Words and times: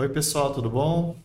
Oi, 0.00 0.08
pessoal, 0.08 0.54
tudo 0.54 0.70
bom? 0.70 1.16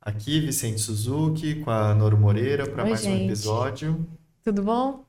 Aqui 0.00 0.38
Vicente 0.38 0.80
Suzuki 0.80 1.56
com 1.56 1.72
a 1.72 1.92
Noro 1.92 2.16
Moreira 2.16 2.70
para 2.70 2.84
mais 2.84 3.00
um 3.00 3.10
gente. 3.10 3.24
episódio. 3.24 4.06
Tudo 4.44 4.62
bom? 4.62 5.04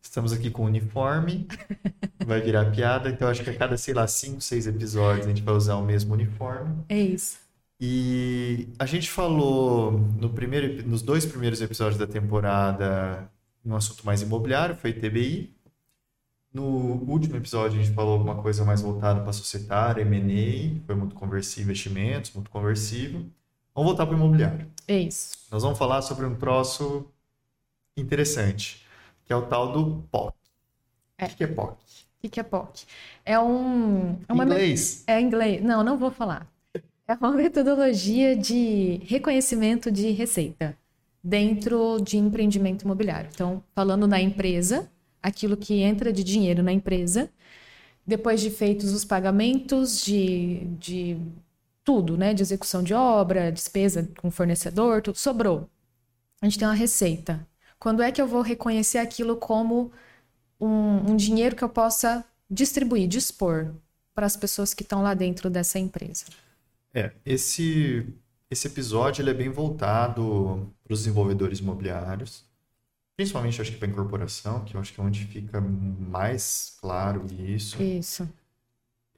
Estamos 0.00 0.32
aqui 0.32 0.48
com 0.48 0.62
o 0.62 0.66
uniforme, 0.66 1.48
vai 2.24 2.40
virar 2.40 2.70
piada, 2.70 3.08
então 3.08 3.26
acho 3.26 3.42
que 3.42 3.50
a 3.50 3.56
cada, 3.58 3.76
sei 3.76 3.92
lá, 3.92 4.06
cinco, 4.06 4.40
seis 4.40 4.68
episódios 4.68 5.26
a 5.26 5.30
gente 5.30 5.42
vai 5.42 5.52
usar 5.52 5.74
o 5.74 5.82
mesmo 5.82 6.14
uniforme. 6.14 6.84
É 6.88 6.96
isso. 6.96 7.40
E 7.80 8.68
a 8.78 8.86
gente 8.86 9.10
falou 9.10 9.90
no 9.90 10.30
primeiro, 10.30 10.88
nos 10.88 11.02
dois 11.02 11.26
primeiros 11.26 11.60
episódios 11.60 11.98
da 11.98 12.06
temporada 12.06 13.28
um 13.64 13.74
assunto 13.74 14.06
mais 14.06 14.22
imobiliário, 14.22 14.76
foi 14.76 14.92
TBI. 14.92 15.52
No 16.52 16.64
último 17.10 17.36
episódio 17.36 17.80
a 17.80 17.82
gente 17.82 17.94
falou 17.94 18.12
alguma 18.12 18.42
coisa 18.42 18.64
mais 18.64 18.82
voltada 18.82 19.22
para 19.22 19.32
societária, 19.32 20.02
M&A, 20.02 20.84
foi 20.84 20.94
muito 20.94 21.14
conversível, 21.14 21.64
investimentos, 21.64 22.32
muito 22.32 22.50
conversível. 22.50 23.24
Vamos 23.74 23.88
voltar 23.90 24.04
para 24.04 24.14
o 24.14 24.18
imobiliário. 24.18 24.70
É 24.86 24.98
isso. 24.98 25.38
Nós 25.50 25.62
vamos 25.62 25.78
falar 25.78 26.02
sobre 26.02 26.26
um 26.26 26.34
troço 26.34 27.06
interessante, 27.96 28.84
que 29.24 29.32
é 29.32 29.36
o 29.36 29.42
tal 29.42 29.72
do 29.72 30.02
POC. 30.10 30.34
É. 31.16 31.24
O 31.24 31.28
que 31.30 31.44
é 31.44 31.46
POC? 31.46 31.76
O 32.22 32.28
que 32.28 32.40
é 32.40 32.42
POC? 32.42 32.84
É 33.24 33.40
um... 33.40 34.18
É 34.28 34.32
uma... 34.32 34.44
Inglês. 34.44 35.04
É 35.06 35.20
inglês. 35.20 35.62
Não, 35.62 35.82
não 35.82 35.96
vou 35.96 36.10
falar. 36.10 36.46
É 37.08 37.14
uma 37.14 37.32
metodologia 37.32 38.36
de 38.36 39.00
reconhecimento 39.06 39.90
de 39.90 40.10
receita 40.10 40.76
dentro 41.24 41.98
de 42.00 42.18
empreendimento 42.18 42.82
imobiliário. 42.82 43.30
Então, 43.32 43.62
falando 43.74 44.06
na 44.06 44.20
empresa, 44.20 44.90
aquilo 45.22 45.56
que 45.56 45.80
entra 45.80 46.12
de 46.12 46.24
dinheiro 46.24 46.62
na 46.62 46.72
empresa, 46.72 47.30
depois 48.06 48.40
de 48.40 48.50
feitos 48.50 48.92
os 48.92 49.04
pagamentos 49.04 50.02
de, 50.02 50.66
de 50.78 51.18
tudo, 51.84 52.16
né? 52.16 52.34
De 52.34 52.42
execução 52.42 52.82
de 52.82 52.94
obra, 52.94 53.52
despesa 53.52 54.08
com 54.18 54.30
fornecedor, 54.30 55.02
tudo 55.02 55.18
sobrou. 55.18 55.68
A 56.40 56.46
gente 56.46 56.58
tem 56.58 56.66
uma 56.66 56.74
receita. 56.74 57.46
Quando 57.78 58.02
é 58.02 58.10
que 58.10 58.20
eu 58.20 58.26
vou 58.26 58.42
reconhecer 58.42 58.98
aquilo 58.98 59.36
como 59.36 59.92
um, 60.60 61.12
um 61.12 61.16
dinheiro 61.16 61.56
que 61.56 61.64
eu 61.64 61.68
possa 61.68 62.24
distribuir, 62.50 63.08
dispor 63.08 63.72
para 64.14 64.26
as 64.26 64.36
pessoas 64.36 64.74
que 64.74 64.82
estão 64.82 65.02
lá 65.02 65.14
dentro 65.14 65.48
dessa 65.48 65.78
empresa? 65.78 66.26
É, 66.94 67.12
esse, 67.24 68.06
esse 68.50 68.66
episódio 68.66 69.22
ele 69.22 69.30
é 69.30 69.34
bem 69.34 69.48
voltado 69.48 70.70
para 70.84 70.92
os 70.92 71.00
desenvolvedores 71.00 71.60
imobiliários, 71.60 72.44
principalmente 73.16 73.60
acho 73.60 73.72
que 73.72 73.78
para 73.78 73.88
incorporação, 73.88 74.64
que 74.64 74.74
eu 74.74 74.80
acho 74.80 74.92
que 74.92 75.00
é 75.00 75.04
onde 75.04 75.24
fica 75.26 75.60
mais 75.60 76.76
claro 76.80 77.26
isso. 77.30 77.82
Isso. 77.82 78.28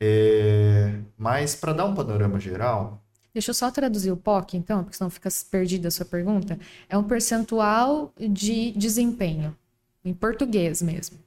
É, 0.01 1.01
mas 1.17 1.55
para 1.55 1.73
dar 1.73 1.87
um 1.87 1.95
panorama 1.95 2.39
geral, 2.39 3.05
Deixa 3.35 3.51
eu 3.51 3.55
só 3.55 3.69
traduzir 3.69 4.13
o 4.13 4.17
POC, 4.17 4.57
então, 4.57 4.85
porque 4.85 4.97
senão 4.97 5.11
fica 5.11 5.29
perdida 5.51 5.89
a 5.89 5.91
sua 5.91 6.07
pergunta. 6.07 6.57
É 6.89 6.97
um 6.97 7.03
percentual 7.03 8.13
de 8.17 8.71
desempenho, 8.71 9.57
em 10.05 10.15
português 10.15 10.81
mesmo. 10.81 11.19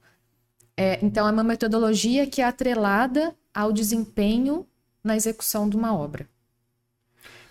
É, 0.74 0.98
então, 1.04 1.28
é 1.28 1.30
uma 1.30 1.44
metodologia 1.44 2.26
que 2.26 2.40
é 2.40 2.46
atrelada 2.46 3.36
ao 3.52 3.70
desempenho 3.70 4.66
na 5.04 5.16
execução 5.16 5.68
de 5.68 5.76
uma 5.76 5.94
obra. 5.94 6.26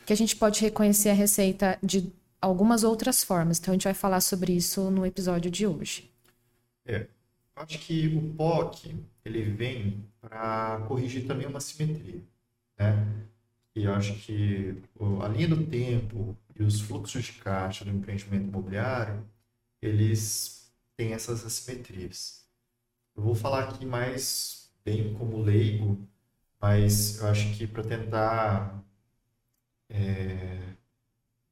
Que 0.07 0.13
a 0.13 0.17
gente 0.17 0.35
pode 0.35 0.59
reconhecer 0.59 1.09
a 1.09 1.13
receita 1.13 1.77
de 1.83 2.11
algumas 2.41 2.83
outras 2.83 3.23
formas. 3.23 3.59
Então, 3.59 3.71
a 3.73 3.75
gente 3.75 3.83
vai 3.85 3.93
falar 3.93 4.21
sobre 4.21 4.53
isso 4.53 4.89
no 4.91 5.05
episódio 5.05 5.51
de 5.51 5.67
hoje. 5.67 6.11
é, 6.85 7.07
acho 7.55 7.79
que 7.79 8.07
o 8.15 8.33
POC 8.35 8.95
ele 9.25 9.43
vem 9.43 10.05
para 10.21 10.81
corrigir 10.87 11.27
também 11.27 11.47
uma 11.47 11.59
simetria, 11.59 12.21
né? 12.79 12.95
E 13.75 13.87
acho 13.87 14.15
que 14.19 14.81
a 15.23 15.27
linha 15.29 15.47
do 15.49 15.65
tempo 15.67 16.37
e 16.55 16.63
os 16.63 16.81
fluxos 16.81 17.25
de 17.25 17.33
caixa 17.33 17.85
do 17.85 17.91
empreendimento 17.91 18.47
imobiliário, 18.47 19.25
eles 19.81 20.71
têm 20.97 21.13
essas 21.13 21.45
assimetrias. 21.45 22.45
Eu 23.15 23.23
vou 23.23 23.35
falar 23.35 23.69
aqui 23.69 23.85
mais 23.85 24.71
bem 24.85 25.13
como 25.15 25.41
leigo, 25.43 25.99
mas 26.61 27.19
eu 27.19 27.27
acho 27.27 27.55
que 27.57 27.67
para 27.67 27.83
tentar, 27.83 28.83
é, 29.89 30.76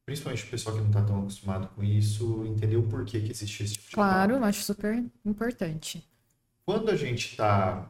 principalmente 0.05 0.45
o 0.45 0.49
pessoal 0.49 0.75
que 0.75 0.81
não 0.81 0.89
está 0.89 1.01
tão 1.01 1.19
acostumado 1.19 1.67
com 1.69 1.83
isso, 1.83 2.45
entender 2.45 2.77
o 2.77 2.83
porquê 2.83 3.19
que 3.21 3.31
existe 3.31 3.63
esse 3.63 3.73
tipo 3.73 3.89
de 3.89 3.95
Claro, 3.95 4.43
acho 4.43 4.63
super 4.63 5.03
importante. 5.25 6.07
Quando 6.65 6.89
a 6.91 6.95
gente 6.95 7.31
está. 7.31 7.89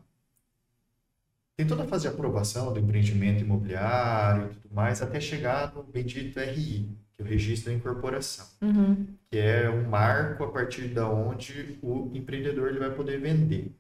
Tem 1.57 1.65
toda 1.65 1.83
a 1.83 1.87
fase 1.87 2.01
de 2.03 2.09
aprovação 2.13 2.73
do 2.73 2.79
empreendimento 2.79 3.41
imobiliário 3.41 4.51
e 4.51 4.55
tudo 4.55 4.75
mais, 4.75 5.01
até 5.01 5.21
chegar 5.21 5.73
no 5.73 5.83
bendito 5.83 6.37
RI, 6.37 6.89
que 7.15 7.21
é 7.21 7.23
o 7.23 7.27
Registro 7.27 7.71
da 7.71 7.77
Incorporação, 7.77 8.45
Uhum. 8.61 9.07
que 9.31 9.37
é 9.37 9.69
um 9.69 9.87
marco 9.87 10.43
a 10.43 10.51
partir 10.51 10.89
da 10.89 11.07
onde 11.09 11.79
o 11.81 12.11
empreendedor 12.13 12.67
ele 12.69 12.79
vai 12.79 12.91
poder 12.91 13.21
vender. 13.21 13.73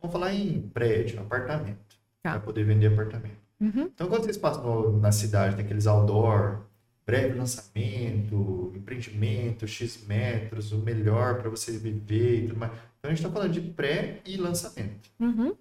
Vamos 0.00 0.12
falar 0.12 0.32
em 0.32 0.62
prédio, 0.70 1.20
apartamento. 1.20 1.96
Tá. 2.22 2.30
Vai 2.30 2.40
poder 2.40 2.64
vender 2.64 2.86
apartamento. 2.86 3.36
Uhum. 3.60 3.90
Então, 3.94 4.08
quando 4.08 4.24
vocês 4.24 4.38
passam 4.38 4.96
na 4.98 5.12
cidade, 5.12 5.54
tem 5.56 5.66
aqueles 5.66 5.86
outdoor, 5.86 6.62
breve 7.04 7.38
lançamento, 7.38 8.72
empreendimento, 8.74 9.66
X 9.66 10.04
metros, 10.06 10.72
o 10.72 10.78
melhor 10.78 11.40
para 11.40 11.50
você 11.50 11.72
viver 11.72 12.44
e 12.44 12.46
tudo 12.48 12.60
mais. 12.60 12.72
Então, 12.72 13.10
a 13.10 13.14
gente 13.14 13.24
está 13.24 13.30
falando 13.30 13.52
de 13.52 13.60
pré 13.60 14.20
e 14.24 14.36
lançamento. 14.36 15.10
Uhum. 15.18 15.56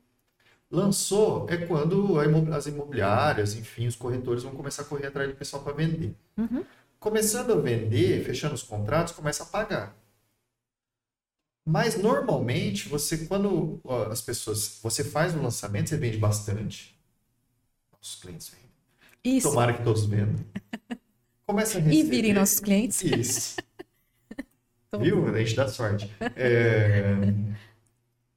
Lançou 0.69 1.47
é 1.49 1.57
quando 1.57 2.17
as 2.53 2.65
imobiliárias, 2.67 3.55
enfim, 3.55 3.87
os 3.87 3.95
corretores 3.95 4.43
vão 4.43 4.53
começar 4.53 4.83
a 4.83 4.85
correr 4.85 5.07
atrás 5.07 5.29
do 5.29 5.35
pessoal 5.35 5.63
para 5.63 5.73
vender. 5.73 6.15
Uhum. 6.37 6.63
Começando 6.99 7.51
a 7.51 7.55
vender, 7.55 8.23
fechando 8.23 8.53
os 8.53 8.63
contratos, 8.63 9.13
começa 9.13 9.43
a 9.43 9.47
pagar. 9.47 9.97
Mas 11.65 11.97
normalmente, 11.97 12.87
você, 12.87 13.25
quando 13.25 13.79
ó, 13.83 14.03
as 14.05 14.21
pessoas, 14.21 14.79
você 14.81 15.03
faz 15.03 15.35
o 15.35 15.41
lançamento, 15.41 15.89
você 15.89 15.97
vende 15.97 16.17
bastante. 16.17 16.97
Nossos 17.91 18.21
clientes 18.21 18.49
vendem. 18.49 19.37
Isso. 19.37 19.49
Tomara 19.49 19.73
que 19.73 19.83
todos 19.83 20.05
vendam. 20.05 20.43
Começa 21.51 21.79
a 21.79 21.81
E 21.81 21.83
receber. 21.83 22.09
virem 22.09 22.33
nossos 22.33 22.61
clientes. 22.61 23.01
Isso. 23.03 23.57
Viu? 25.01 25.27
A 25.27 25.37
gente 25.37 25.53
dá 25.53 25.67
sorte. 25.67 26.09
É, 26.33 27.13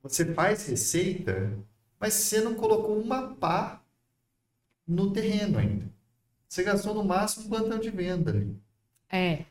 Você 0.03 0.35
faz 0.35 0.67
receita, 0.67 1.53
mas 2.01 2.13
você 2.15 2.41
não 2.41 2.57
colocou 2.57 3.01
uma 3.01 3.33
pá 3.37 3.81
no 4.85 5.13
terreno 5.13 5.59
ainda. 5.59 5.87
Você 6.49 6.65
gastou 6.65 6.93
no 6.93 7.05
máximo 7.05 7.47
um 7.47 7.49
plantão 7.51 7.79
de 7.79 7.89
venda 7.91 8.33
ali. 8.33 8.57
É. 9.09 9.45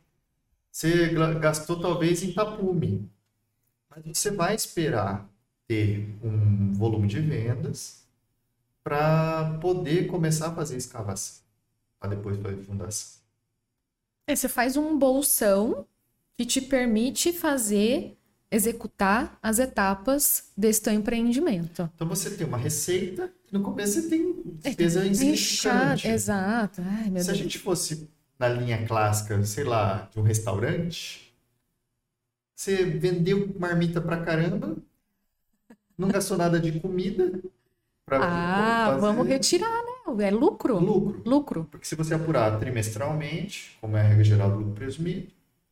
Você 0.69 1.13
gastou 1.39 1.79
talvez 1.79 2.21
em 2.21 2.33
tapume. 2.33 3.09
Mas 3.89 4.17
você 4.17 4.29
vai 4.29 4.55
esperar 4.55 5.29
ter 5.69 6.13
um 6.21 6.73
volume 6.73 7.07
de 7.07 7.21
vendas 7.21 8.05
para 8.83 9.57
poder 9.61 10.07
começar 10.07 10.47
a 10.49 10.53
fazer 10.53 10.75
escavação. 10.75 11.41
Para 11.97 12.09
depois 12.09 12.37
fazer 12.41 12.61
fundação. 12.63 13.22
É, 14.27 14.35
Você 14.35 14.47
faz 14.47 14.77
um 14.77 14.97
bolsão 14.97 15.85
que 16.33 16.45
te 16.45 16.61
permite 16.61 17.31
fazer, 17.33 18.17
executar 18.49 19.37
as 19.41 19.59
etapas 19.59 20.51
desse 20.57 20.81
teu 20.81 20.93
empreendimento. 20.93 21.89
Então 21.95 22.07
você 22.07 22.35
tem 22.35 22.45
uma 22.45 22.57
receita, 22.57 23.31
no 23.51 23.61
começo 23.61 24.01
você 24.01 24.09
tem 24.09 24.41
despesa 24.61 25.05
Inchado, 25.05 25.11
insignificante. 25.11 26.07
exato. 26.07 26.81
Ai, 26.81 27.09
Se 27.15 27.31
a 27.31 27.33
Deus. 27.33 27.37
gente 27.43 27.59
fosse 27.59 28.09
na 28.39 28.49
linha 28.49 28.85
clássica, 28.87 29.43
sei 29.45 29.63
lá, 29.63 30.09
de 30.11 30.19
um 30.19 30.23
restaurante, 30.23 31.33
você 32.55 32.83
vendeu 32.85 33.53
marmita 33.59 34.01
pra 34.01 34.23
caramba, 34.25 34.75
não 35.97 36.07
gastou 36.09 36.37
nada 36.37 36.59
de 36.59 36.79
comida 36.79 37.31
pra 38.05 38.19
Ah, 38.21 38.85
fazer 38.85 39.01
vamos 39.01 39.27
retirar, 39.27 39.69
né? 39.83 39.92
É 40.19 40.31
lucro. 40.31 40.79
lucro. 40.79 41.21
Lucro. 41.25 41.65
Porque 41.71 41.85
se 41.85 41.95
você 41.95 42.13
apurar 42.13 42.59
trimestralmente, 42.59 43.77
como 43.81 43.97
é 43.97 44.01
a 44.01 44.03
regra 44.03 44.23
geral 44.23 44.51
do 44.51 44.57
lucro 44.57 44.73
presumido, 44.73 45.31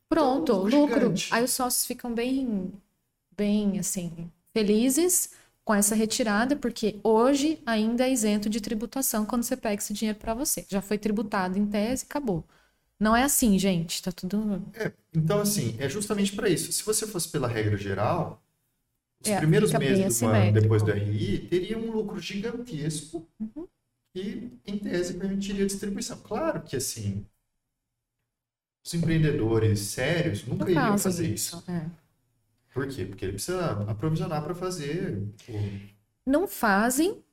Pronto, 0.09 0.53
lucro 0.53 0.69
lucro. 0.69 1.15
gigante. 1.15 1.27
Aí 1.29 1.43
os 1.43 1.51
sócios 1.53 1.85
ficam 1.85 2.13
bem, 2.13 2.71
bem, 3.37 3.79
assim, 3.79 4.31
felizes 4.53 5.31
com 5.65 5.73
essa 5.75 5.95
retirada, 5.95 6.55
porque 6.55 6.99
hoje 7.03 7.61
ainda 7.65 8.05
é 8.07 8.11
isento 8.13 8.49
de 8.49 8.61
tributação 8.61 9.25
quando 9.25 9.43
você 9.43 9.57
pega 9.57 9.81
esse 9.81 9.93
dinheiro 9.93 10.19
para 10.19 10.33
você. 10.33 10.65
Já 10.69 10.81
foi 10.81 10.97
tributado 10.97 11.57
em 11.59 11.65
tese, 11.67 12.05
acabou. 12.05 12.45
Não 12.99 13.15
é 13.15 13.23
assim, 13.23 13.59
gente. 13.59 14.01
Tá 14.03 14.11
tudo. 14.11 14.61
É, 14.73 14.91
então, 15.13 15.39
assim, 15.41 15.75
é 15.79 15.89
justamente 15.89 16.33
para 16.35 16.49
isso. 16.49 16.71
Se 16.71 16.83
você 16.83 17.05
fosse 17.07 17.29
pela 17.29 17.47
regra 17.47 17.77
geral, 17.77 18.41
os 19.21 19.29
É, 19.29 19.37
primeiros 19.37 19.73
meses 19.73 20.19
do 20.19 20.27
ano 20.27 20.51
depois 20.51 20.83
do 20.83 20.91
RI 20.91 21.39
teria 21.49 21.77
um 21.77 21.91
lucro 21.91 22.19
gigantesco 22.19 23.27
Que, 24.13 24.51
em 24.65 24.77
tese, 24.77 25.13
permitiria 25.13 25.63
a 25.63 25.67
distribuição. 25.67 26.19
Claro 26.19 26.61
que, 26.61 26.75
assim, 26.75 27.25
os 28.83 28.93
empreendedores 28.93 29.79
sérios 29.79 30.45
nunca 30.45 30.65
Não 30.65 30.71
iriam 30.71 30.97
fazer 30.97 31.33
isso. 31.33 31.63
É. 31.69 31.85
Por 32.73 32.87
quê? 32.87 33.05
Porque 33.05 33.25
ele 33.25 33.33
precisa 33.33 33.71
aprovisionar 33.89 34.43
para 34.43 34.55
fazer. 34.55 35.23
Não 36.25 36.47
fazem, 36.47 37.23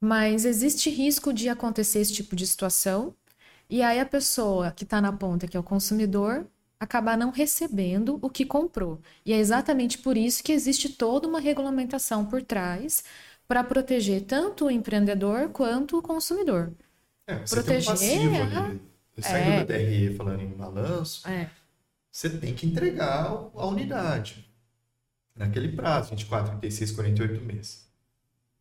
mas 0.00 0.44
existe 0.44 0.90
risco 0.90 1.32
de 1.32 1.48
acontecer 1.48 2.00
esse 2.00 2.12
tipo 2.12 2.34
de 2.34 2.46
situação. 2.46 3.14
E 3.68 3.82
aí 3.82 4.00
a 4.00 4.06
pessoa 4.06 4.70
que 4.70 4.84
está 4.84 5.00
na 5.00 5.12
ponta, 5.12 5.46
que 5.46 5.56
é 5.56 5.60
o 5.60 5.62
consumidor, 5.62 6.46
acabar 6.78 7.16
não 7.16 7.30
recebendo 7.30 8.18
o 8.22 8.30
que 8.30 8.44
comprou. 8.44 9.00
E 9.24 9.32
é 9.32 9.38
exatamente 9.38 9.98
por 9.98 10.16
isso 10.16 10.42
que 10.42 10.52
existe 10.52 10.88
toda 10.88 11.28
uma 11.28 11.40
regulamentação 11.40 12.24
por 12.26 12.42
trás 12.42 13.02
para 13.48 13.62
proteger 13.64 14.22
tanto 14.22 14.66
o 14.66 14.70
empreendedor 14.70 15.48
quanto 15.50 15.98
o 15.98 16.02
consumidor. 16.02 16.72
É, 17.26 17.38
você 17.46 17.56
Proteger, 17.56 17.84
tem 17.98 18.28
um 18.28 18.30
passivo 18.30 18.34
é. 18.34 18.42
ali. 18.66 18.80
Saindo 19.18 19.50
É. 19.50 19.60
do 19.60 19.66
DRE 19.66 20.14
falando 20.14 20.42
em 20.42 20.48
balanço, 20.48 21.26
É, 21.28 21.48
você 22.10 22.28
tem 22.28 22.54
que 22.54 22.66
entregar 22.66 23.24
a 23.26 23.66
unidade 23.66 24.46
naquele 25.34 25.68
prazo, 25.68 26.10
24, 26.10 26.50
36, 26.58 26.92
48 26.92 27.42
meses. 27.44 27.86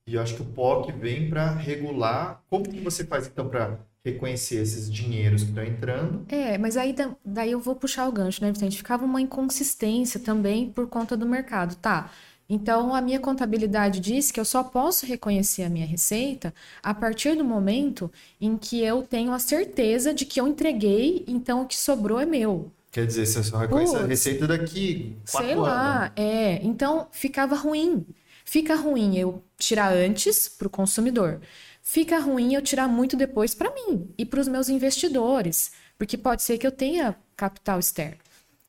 E 0.07 0.15
eu 0.15 0.21
acho 0.21 0.35
que 0.35 0.41
o 0.41 0.45
POC 0.45 0.91
vem 0.93 1.29
para 1.29 1.51
regular 1.51 2.41
como 2.49 2.63
que 2.69 2.79
você 2.79 3.03
faz 3.05 3.27
então 3.27 3.49
para 3.49 3.77
reconhecer 4.03 4.57
esses 4.61 4.91
dinheiros 4.91 5.41
que 5.43 5.49
estão 5.49 5.63
entrando. 5.63 6.25
É, 6.29 6.57
mas 6.59 6.77
aí 6.77 6.93
da- 6.93 7.15
daí 7.25 7.51
eu 7.51 7.59
vou 7.59 7.75
puxar 7.75 8.07
o 8.07 8.11
gancho, 8.11 8.43
né, 8.43 8.51
Vicente? 8.51 8.77
Ficava 8.77 9.03
uma 9.03 9.19
inconsistência 9.19 10.19
também 10.19 10.69
por 10.71 10.87
conta 10.87 11.17
do 11.17 11.25
mercado, 11.25 11.75
tá? 11.77 12.11
Então, 12.49 12.93
a 12.93 13.01
minha 13.01 13.19
contabilidade 13.19 13.99
diz 13.99 14.31
que 14.31 14.39
eu 14.39 14.45
só 14.45 14.63
posso 14.63 15.05
reconhecer 15.05 15.63
a 15.63 15.69
minha 15.69 15.85
receita 15.85 16.53
a 16.83 16.93
partir 16.93 17.35
do 17.35 17.43
momento 17.43 18.11
em 18.39 18.57
que 18.57 18.81
eu 18.83 19.03
tenho 19.03 19.33
a 19.33 19.39
certeza 19.39 20.13
de 20.13 20.25
que 20.25 20.39
eu 20.39 20.47
entreguei, 20.47 21.23
então 21.27 21.63
o 21.63 21.67
que 21.67 21.75
sobrou 21.77 22.19
é 22.19 22.25
meu. 22.25 22.71
Quer 22.91 23.05
dizer, 23.07 23.25
você 23.25 23.43
só 23.43 23.57
reconhece 23.57 23.97
a 23.97 24.01
Putz. 24.01 24.09
receita 24.09 24.47
daqui 24.47 25.21
quatro 25.29 25.49
Sei 25.49 25.53
anos. 25.53 25.65
lá, 25.67 26.11
é. 26.15 26.59
Então 26.63 27.07
ficava 27.11 27.55
ruim. 27.55 28.05
Fica 28.45 28.75
ruim 28.75 29.17
eu 29.17 29.43
tirar 29.57 29.91
antes 29.93 30.47
para 30.47 30.67
o 30.67 30.69
consumidor. 30.69 31.41
Fica 31.81 32.19
ruim 32.19 32.53
eu 32.53 32.61
tirar 32.61 32.87
muito 32.87 33.17
depois 33.17 33.53
para 33.55 33.73
mim 33.73 34.09
e 34.17 34.25
para 34.25 34.39
os 34.39 34.47
meus 34.47 34.69
investidores, 34.69 35.71
porque 35.97 36.17
pode 36.17 36.43
ser 36.43 36.57
que 36.57 36.65
eu 36.65 36.71
tenha 36.71 37.15
capital 37.35 37.79
externo. 37.79 38.17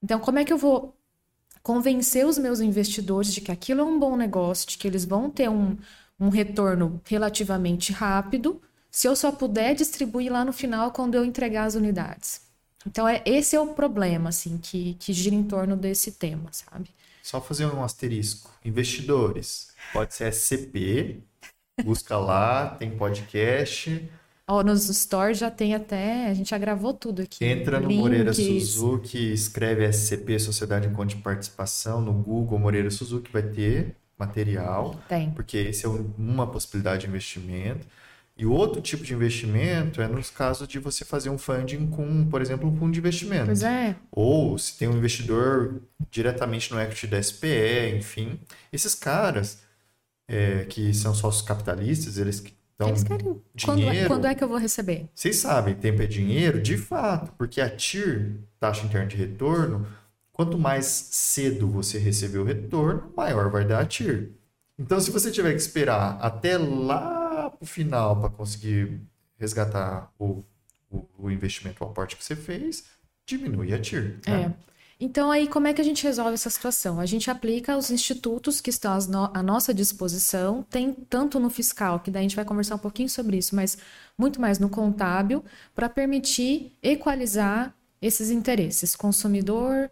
Então, 0.02 0.19
como 0.20 0.38
é 0.38 0.44
que 0.44 0.52
eu 0.52 0.58
vou 0.58 0.95
convencer 1.66 2.24
os 2.24 2.38
meus 2.38 2.60
investidores 2.60 3.34
de 3.34 3.40
que 3.40 3.50
aquilo 3.50 3.80
é 3.80 3.84
um 3.84 3.98
bom 3.98 4.16
negócio, 4.16 4.68
de 4.68 4.78
que 4.78 4.86
eles 4.86 5.04
vão 5.04 5.28
ter 5.28 5.50
um, 5.50 5.76
um 6.18 6.28
retorno 6.28 7.00
relativamente 7.04 7.92
rápido, 7.92 8.62
se 8.88 9.08
eu 9.08 9.16
só 9.16 9.32
puder 9.32 9.74
distribuir 9.74 10.30
lá 10.30 10.44
no 10.44 10.52
final 10.52 10.92
quando 10.92 11.16
eu 11.16 11.24
entregar 11.24 11.64
as 11.64 11.74
unidades? 11.74 12.40
Então, 12.86 13.08
é, 13.08 13.20
esse 13.26 13.56
é 13.56 13.60
o 13.60 13.74
problema, 13.74 14.28
assim, 14.28 14.58
que, 14.58 14.94
que 14.94 15.12
gira 15.12 15.34
em 15.34 15.42
torno 15.42 15.76
desse 15.76 16.12
tema, 16.12 16.48
sabe? 16.52 16.88
Só 17.20 17.40
fazer 17.40 17.66
um 17.66 17.82
asterisco. 17.82 18.48
Investidores. 18.64 19.72
Pode 19.92 20.14
ser 20.14 20.32
SCP. 20.32 21.20
Busca 21.82 22.16
lá, 22.16 22.76
tem 22.76 22.96
podcast. 22.96 24.08
Ó, 24.48 24.62
nos 24.62 24.88
stores 24.88 25.38
já 25.38 25.50
tem 25.50 25.75
até, 25.75 26.26
a 26.28 26.34
gente 26.34 26.50
já 26.50 26.58
gravou 26.58 26.94
tudo 26.94 27.20
aqui. 27.22 27.44
Entra 27.44 27.81
no 27.81 27.90
Moreira 27.90 28.31
Links. 28.31 28.69
Suzuki, 28.70 29.32
escreve 29.32 29.84
SCP, 29.84 30.38
Sociedade 30.38 30.87
em 30.87 30.93
Conta 30.93 31.16
de 31.16 31.20
Participação, 31.20 32.00
no 32.00 32.12
Google 32.12 32.56
Moreira 32.58 32.88
Suzuki 32.90 33.31
vai 33.32 33.43
ter 33.43 33.96
material, 34.16 34.94
Tem. 35.08 35.31
porque 35.32 35.56
esse 35.58 35.84
é 35.84 35.88
um- 35.88 36.10
uma 36.16 36.46
possibilidade 36.46 37.02
de 37.02 37.08
investimento. 37.08 37.87
E 38.38 38.46
o 38.46 38.52
outro 38.52 38.81
tipo 38.81 39.02
de 39.02 39.14
investimento 39.14 40.00
é 40.00 40.06
nos 40.06 40.31
casos 40.31 40.69
de 40.69 40.78
você 40.78 41.04
fazer 41.04 41.28
um 41.31 41.38
funding 41.38 41.87
com, 41.88 42.25
por 42.26 42.40
exemplo, 42.40 42.69
um 42.69 42.76
fundo 42.76 42.92
de 42.92 42.99
investimento. 43.00 43.46
Pois 43.46 43.62
é. 43.62 43.96
Ou 44.12 44.56
se 44.58 44.76
tem 44.78 44.87
um 44.87 44.96
investidor 44.96 45.81
diretamente 46.10 46.70
no 46.72 46.81
equity 46.81 47.06
da 47.08 47.19
SPE, 47.19 47.96
enfim. 47.96 48.38
Esses 48.72 48.94
caras 48.94 49.58
é, 50.28 50.64
que 50.64 50.92
são 50.92 51.14
sócios 51.14 51.42
capitalistas, 51.42 52.19
eles 52.19 52.42
dão 52.78 52.88
Eles 52.88 53.05
querem. 53.05 53.43
Quando 53.64 53.82
é, 53.82 53.90
dinheiro. 53.90 54.08
quando 54.08 54.26
é 54.26 54.34
que 54.34 54.44
eu 54.44 54.49
vou 54.49 54.58
receber? 54.58 55.08
Vocês 55.14 55.37
sabem, 55.37 55.75
tempo 55.75 56.02
é 56.02 56.06
dinheiro? 56.06 56.61
De 56.61 56.76
fato, 56.76 57.32
porque 57.32 57.61
a 57.61 57.69
TIR, 57.69 58.40
taxa 58.58 58.84
interna 58.84 59.06
de 59.06 59.17
retorno, 59.17 59.87
quanto 60.32 60.58
mais 60.58 60.87
cedo 60.87 61.69
você 61.69 61.99
receber 61.99 62.38
o 62.38 62.44
retorno, 62.44 63.12
maior 63.17 63.50
vai 63.50 63.64
dar 63.64 63.81
a 63.81 63.87
TIR. 63.87 64.32
Então, 64.78 65.00
se 65.00 65.11
você 65.11 65.31
tiver 65.31 65.52
que 65.52 65.61
esperar 65.61 66.19
até 66.20 66.58
lá 66.58 67.50
para 67.50 67.64
o 67.64 67.67
final 67.67 68.20
para 68.20 68.28
conseguir 68.28 69.00
resgatar 69.38 70.12
o, 70.19 70.44
o, 70.90 71.06
o 71.19 71.31
investimento, 71.31 71.82
o 71.82 71.87
aporte 71.87 72.17
que 72.17 72.25
você 72.25 72.37
fez, 72.37 72.84
diminui 73.25 73.73
a 73.73 73.81
TIR. 73.81 74.19
É. 74.26 74.50
Então, 74.98 75.31
aí, 75.31 75.46
como 75.46 75.66
é 75.66 75.75
que 75.75 75.81
a 75.81 75.84
gente 75.84 76.02
resolve 76.04 76.32
essa 76.34 76.48
situação? 76.48 76.98
A 76.98 77.04
gente 77.04 77.31
aplica 77.31 77.76
os 77.76 77.90
institutos 77.90 78.62
que 78.62 78.70
estão 78.70 78.93
à 79.34 79.43
nossa 79.43 79.75
disposição, 79.75 80.62
tem 80.62 80.93
tanto 80.93 81.38
no 81.38 81.50
fiscal, 81.50 82.00
que 82.00 82.10
daí 82.10 82.20
a 82.20 82.22
gente 82.22 82.37
vai 82.37 82.46
conversar 82.46 82.76
um 82.76 82.78
pouquinho 82.78 83.08
sobre 83.08 83.37
isso, 83.37 83.54
mas 83.54 83.76
muito 84.16 84.40
mais 84.40 84.58
no 84.58 84.70
contábil, 84.70 85.44
para 85.75 85.90
permitir 85.90 86.72
equalizar 86.82 87.75
esses 88.00 88.31
interesses, 88.31 88.96
consumidor, 88.96 89.90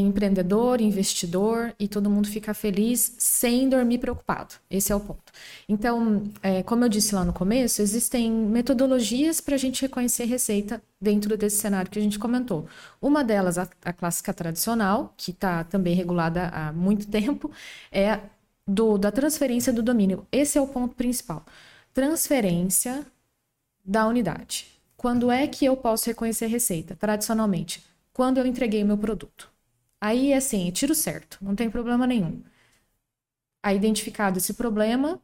empreendedor, 0.00 0.80
investidor, 0.80 1.74
e 1.78 1.86
todo 1.88 2.10
mundo 2.10 2.28
fica 2.28 2.54
feliz 2.54 3.14
sem 3.18 3.68
dormir 3.68 3.98
preocupado. 3.98 4.54
Esse 4.70 4.92
é 4.92 4.96
o 4.96 5.00
ponto. 5.00 5.32
Então, 5.68 6.24
é, 6.42 6.62
como 6.62 6.84
eu 6.84 6.88
disse 6.88 7.14
lá 7.14 7.24
no 7.24 7.32
começo, 7.32 7.82
existem 7.82 8.30
metodologias 8.30 9.40
para 9.40 9.54
a 9.54 9.58
gente 9.58 9.82
reconhecer 9.82 10.24
receita 10.24 10.82
dentro 11.00 11.36
desse 11.36 11.58
cenário 11.58 11.90
que 11.90 11.98
a 11.98 12.02
gente 12.02 12.18
comentou. 12.18 12.66
Uma 13.00 13.22
delas, 13.22 13.58
a, 13.58 13.68
a 13.84 13.92
clássica 13.92 14.32
tradicional, 14.32 15.12
que 15.16 15.30
está 15.30 15.64
também 15.64 15.94
regulada 15.94 16.48
há 16.48 16.72
muito 16.72 17.06
tempo, 17.06 17.50
é 17.92 18.20
do, 18.66 18.96
da 18.98 19.12
transferência 19.12 19.72
do 19.72 19.82
domínio. 19.82 20.26
Esse 20.32 20.58
é 20.58 20.60
o 20.60 20.66
ponto 20.66 20.94
principal. 20.94 21.44
Transferência 21.92 23.06
da 23.84 24.06
unidade. 24.06 24.66
Quando 24.96 25.30
é 25.30 25.46
que 25.46 25.66
eu 25.66 25.76
posso 25.76 26.06
reconhecer 26.06 26.46
receita? 26.46 26.96
Tradicionalmente, 26.96 27.84
quando 28.12 28.38
eu 28.38 28.46
entreguei 28.46 28.82
meu 28.82 28.96
produto. 28.96 29.53
Aí, 30.06 30.34
assim, 30.34 30.70
tiro 30.70 30.94
certo, 30.94 31.38
não 31.40 31.54
tem 31.56 31.70
problema 31.70 32.06
nenhum. 32.06 32.42
Aí, 33.62 33.76
identificado 33.76 34.38
esse 34.38 34.52
problema 34.52 35.18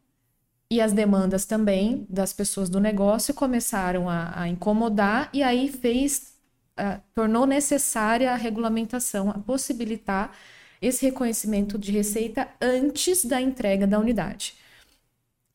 e 0.71 0.81
as 0.81 0.93
demandas 0.93 1.44
também 1.47 2.06
das 2.09 2.32
pessoas 2.32 2.71
do 2.71 2.81
negócio 2.81 3.35
começaram 3.35 4.09
a, 4.09 4.43
a 4.43 4.49
incomodar, 4.49 5.31
e 5.35 5.43
aí 5.43 5.71
fez, 5.71 6.35
ah, 6.77 7.00
tornou 7.15 7.47
necessária 7.47 8.32
a 8.32 8.37
regulamentação, 8.37 9.31
a 9.31 9.38
possibilitar 9.38 10.35
esse 10.81 11.05
reconhecimento 11.06 11.79
de 11.79 11.93
receita 11.93 12.49
antes 12.61 13.25
da 13.25 13.41
entrega 13.41 13.87
da 13.87 13.99
unidade. 13.99 14.55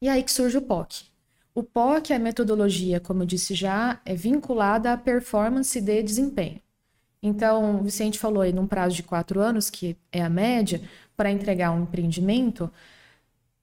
E 0.01 0.07
aí 0.07 0.24
que 0.24 0.31
surge 0.31 0.57
o 0.57 0.62
POC. 0.62 1.06
O 1.56 1.63
POC, 1.63 2.13
a 2.13 2.19
metodologia, 2.19 3.00
como 3.00 3.24
eu 3.24 3.27
disse 3.27 3.56
já, 3.56 4.00
é 4.06 4.16
vinculada 4.16 4.94
à 4.94 4.98
performance 4.98 5.81
de 5.81 6.04
desempenho. 6.04 6.62
Então, 7.27 7.79
o 7.79 7.84
Vicente 7.84 8.20
falou 8.20 8.44
aí 8.44 8.53
num 8.53 8.67
prazo 8.67 8.96
de 8.96 9.01
quatro 9.01 9.39
anos, 9.39 9.70
que 9.70 9.98
é 10.12 10.22
a 10.22 10.29
média, 10.29 10.79
para 11.17 11.32
entregar 11.32 11.72
um 11.72 11.82
empreendimento, 11.82 12.72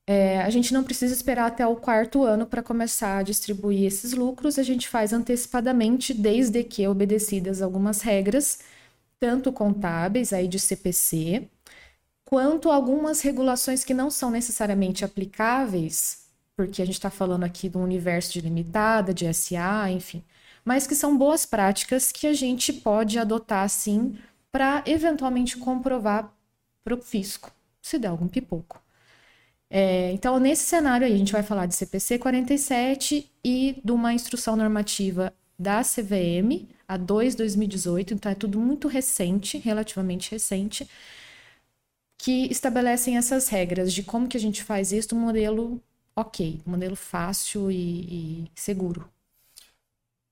é, 0.05 0.43
a 0.43 0.51
gente 0.51 0.73
não 0.73 0.83
precisa 0.83 1.15
esperar 1.15 1.47
até 1.47 1.65
o 1.65 1.77
quarto 1.77 2.25
ano 2.25 2.45
para 2.45 2.61
começar 2.63 3.19
a 3.19 3.23
distribuir 3.23 3.85
esses 3.85 4.15
lucros, 4.15 4.59
a 4.59 4.65
gente 4.65 4.89
faz 4.89 5.13
antecipadamente, 5.13 6.13
desde 6.13 6.65
que 6.65 6.87
obedecidas 6.89 7.63
algumas 7.63 8.03
regras, 8.03 8.61
tanto 9.21 9.53
contábeis 9.53 10.33
aí 10.33 10.49
de 10.49 10.59
CPC, 10.59 11.49
quanto 12.25 12.71
algumas 12.71 13.21
regulações 13.21 13.85
que 13.85 13.95
não 13.95 14.11
são 14.11 14.31
necessariamente 14.31 15.05
aplicáveis, 15.05 16.27
porque 16.57 16.83
a 16.83 16.85
gente 16.85 16.97
está 16.97 17.11
falando 17.11 17.45
aqui 17.45 17.69
do 17.69 17.79
universo 17.79 18.33
de 18.33 18.41
limitada, 18.41 19.15
de 19.15 19.33
SA, 19.33 19.89
enfim, 19.91 20.23
mas 20.65 20.87
que 20.87 20.95
são 20.95 21.17
boas 21.17 21.45
práticas 21.47 22.13
que 22.13 22.27
a 22.27 22.33
gente 22.33 22.73
pode 22.73 23.19
adotar 23.19 23.69
sim 23.69 24.17
para 24.51 24.83
eventualmente 24.87 25.57
comprovar 25.57 26.33
para 26.85 26.95
o 26.95 27.03
fisco, 27.03 27.51
se 27.81 27.99
der 27.99 28.09
algum 28.09 28.29
pipoco. 28.29 28.83
É, 29.71 30.13
então, 30.13 30.39
nesse 30.39 30.65
cenário 30.65 31.07
aí, 31.07 31.15
a 31.15 31.17
gente 31.17 31.33
vai 31.33 31.43
falar 31.43 31.67
de 31.67 31.75
CPC 31.75 32.19
47 32.19 33.31
e 33.43 33.81
de 33.83 33.93
uma 33.93 34.13
instrução 34.13 34.55
normativa 34.55 35.33
da 35.59 35.83
CVM, 35.83 36.69
a 36.87 36.97
2 36.97 37.35
2018, 37.35 38.15
então 38.15 38.31
é 38.31 38.35
tudo 38.35 38.61
muito 38.61 38.89
recente, 38.89 39.57
relativamente 39.59 40.31
recente, 40.31 40.87
que 42.19 42.47
estabelecem 42.51 43.17
essas 43.17 43.49
regras 43.49 43.93
de 43.93 44.03
como 44.03 44.29
que 44.29 44.37
a 44.37 44.41
gente 44.41 44.63
faz 44.63 44.93
isso 44.93 45.15
no 45.15 45.21
modelo 45.23 45.81
ok, 46.15 46.61
um 46.67 46.73
modelo 46.73 46.95
fácil 46.97 47.71
e, 47.71 48.45
e 48.47 48.51
seguro. 48.55 49.09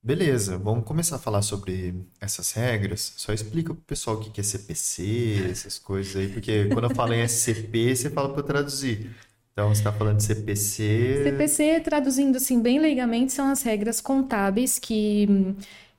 Beleza, 0.03 0.57
vamos 0.57 0.83
começar 0.83 1.17
a 1.17 1.19
falar 1.19 1.43
sobre 1.43 1.93
essas 2.19 2.51
regras. 2.53 3.13
Só 3.17 3.31
explica 3.31 3.71
pro 3.71 3.83
pessoal 3.83 4.15
o 4.15 4.19
que 4.19 4.31
que 4.31 4.41
é 4.41 4.43
CPC, 4.43 5.47
essas 5.51 5.77
coisas 5.77 6.15
aí, 6.15 6.27
porque 6.27 6.65
quando 6.69 6.89
eu 6.89 6.95
falo 6.95 7.13
em 7.13 7.21
SCP, 7.27 7.95
você 7.95 8.09
fala 8.09 8.29
para 8.29 8.39
eu 8.39 8.43
traduzir. 8.43 9.11
Então, 9.53 9.69
você 9.69 9.81
está 9.81 9.93
falando 9.93 10.17
de 10.17 10.23
CPC. 10.23 11.21
CPC, 11.23 11.81
traduzindo 11.81 12.37
assim 12.37 12.59
bem 12.59 12.79
leigamente, 12.79 13.31
são 13.31 13.51
as 13.51 13.61
regras 13.61 14.01
contábeis 14.01 14.79
que, 14.79 15.27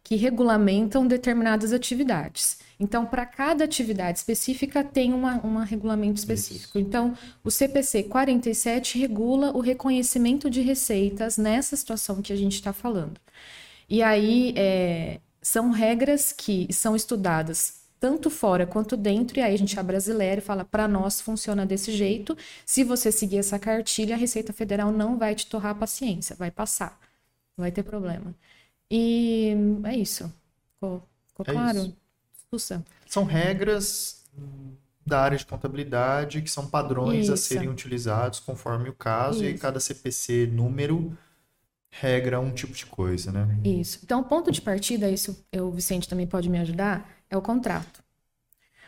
que 0.03 0.17
regulamentam 0.17 1.07
determinadas 1.07 1.73
atividades. 1.73 2.59
Então, 2.81 3.07
para 3.07 3.25
cada 3.25 3.63
atividade 3.63 4.19
específica, 4.19 4.83
tem 4.83 5.13
uma, 5.13 5.37
um 5.47 5.59
regulamento 5.59 6.19
específico. 6.19 6.77
Então, 6.77 7.17
o 7.45 7.53
CPC 7.53 8.03
47 8.05 8.99
regula 8.99 9.57
o 9.57 9.61
reconhecimento 9.61 10.51
de 10.51 10.61
receitas 10.61 11.39
nessa 11.39 11.77
situação 11.77 12.21
que 12.21 12.33
a 12.33 12.37
gente 12.37 12.55
está 12.55 12.73
falando. 12.73 13.21
E 13.93 14.03
aí 14.03 14.55
é, 14.57 15.21
são 15.43 15.71
regras 15.71 16.33
que 16.33 16.67
são 16.73 16.97
estudadas 16.97 17.83
tanto 18.01 18.31
fora 18.31 18.67
quanto 18.67 18.97
dentro, 18.97 19.39
e 19.39 19.43
aí 19.43 19.53
a 19.53 19.59
gente 19.59 19.79
é 19.79 19.83
brasileiro 19.83 20.41
e 20.41 20.43
fala, 20.43 20.65
para 20.65 20.89
nós 20.89 21.21
funciona 21.21 21.67
desse 21.67 21.93
jeito. 21.93 22.35
Se 22.65 22.83
você 22.85 23.13
seguir 23.13 23.37
essa 23.37 23.59
cartilha, 23.59 24.15
a 24.15 24.19
Receita 24.19 24.51
Federal 24.51 24.91
não 24.91 25.19
vai 25.19 25.35
te 25.35 25.47
torrar 25.47 25.73
a 25.73 25.75
paciência, 25.75 26.35
vai 26.35 26.51
passar. 26.51 26.99
Não 27.55 27.65
vai 27.65 27.71
ter 27.71 27.83
problema. 27.83 28.35
E 28.91 29.55
é 29.85 29.95
isso. 29.95 30.33
Ficou, 30.73 31.07
ficou 31.27 31.45
é 31.47 31.53
claro? 31.53 31.95
Isso. 32.51 32.83
São 33.07 33.25
regras 33.25 34.25
da 35.05 35.21
área 35.21 35.37
de 35.37 35.45
contabilidade 35.45 36.41
que 36.41 36.51
são 36.51 36.67
padrões 36.67 37.25
isso. 37.25 37.35
a 37.35 37.37
serem 37.37 37.69
utilizados 37.69 38.41
conforme 38.41 38.89
o 38.89 38.95
caso, 38.95 39.45
isso. 39.45 39.55
e 39.55 39.59
cada 39.59 39.79
CPC 39.79 40.47
número 40.47 41.15
regra 41.93 42.41
um 42.41 42.51
tipo 42.51 42.73
de 42.73 42.87
coisa, 42.87 43.31
né? 43.31 43.47
Isso. 43.63 44.01
Então, 44.03 44.21
o 44.21 44.25
ponto 44.25 44.51
de 44.51 44.61
partida, 44.61 45.11
isso 45.11 45.45
o 45.55 45.71
Vicente 45.71 46.09
também 46.09 46.27
pode 46.27 46.49
me 46.49 46.59
ajudar, 46.59 47.09
é 47.31 47.37
o 47.37 47.43
contrato. 47.43 48.03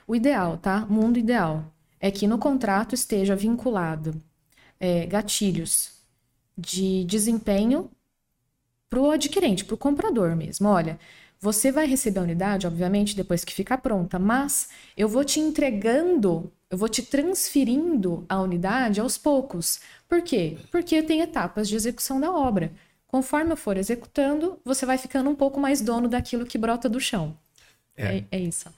O 0.06 0.16
ideal, 0.16 0.56
tá? 0.56 0.87
Mundo 0.87 1.18
ideal 1.18 1.73
é 2.00 2.11
que 2.11 2.26
no 2.26 2.38
contrato 2.38 2.94
esteja 2.94 3.37
vinculado 3.37 4.20
é, 4.80 5.06
gatilhos 5.06 5.92
de 6.56 7.04
desempenho 7.04 7.90
para 8.88 9.00
o 9.00 9.11
adquirente, 9.11 9.64
para 9.64 9.75
o 9.75 9.78
comprador 9.78 10.34
mesmo. 10.34 10.68
Olha, 10.68 10.99
você 11.40 11.70
vai 11.70 11.87
receber 11.87 12.20
a 12.20 12.23
unidade, 12.23 12.66
obviamente, 12.66 13.14
depois 13.14 13.44
que 13.44 13.52
ficar 13.52 13.78
pronta, 13.78 14.18
mas 14.18 14.70
eu 14.96 15.08
vou 15.08 15.25
te 15.25 15.40
entregando, 15.40 16.50
eu 16.70 16.78
vou 16.78 16.88
te 16.88 17.02
transferindo 17.02 18.25
a 18.28 18.40
unidade 18.40 19.00
aos 19.00 19.18
poucos. 19.18 19.80
Por 20.08 20.23
quê? 20.23 20.56
Porque 20.70 21.02
tem 21.02 21.20
etapas 21.20 21.68
de 21.68 21.76
execução 21.76 22.18
da 22.20 22.32
obra. 22.32 22.73
Conforme 23.14 23.52
eu 23.52 23.56
for 23.56 23.76
executando, 23.76 24.59
você 24.64 24.85
vai 24.85 24.99
ficando 24.99 25.30
um 25.30 25.37
pouco 25.37 25.61
mais 25.61 25.80
dono 25.80 26.09
daquilo 26.09 26.44
que 26.44 26.59
brota 26.59 26.88
do 26.88 26.99
chão. 26.99 27.38
É, 27.97 28.16
é, 28.16 28.25
é 28.33 28.38
isso. 28.40 28.68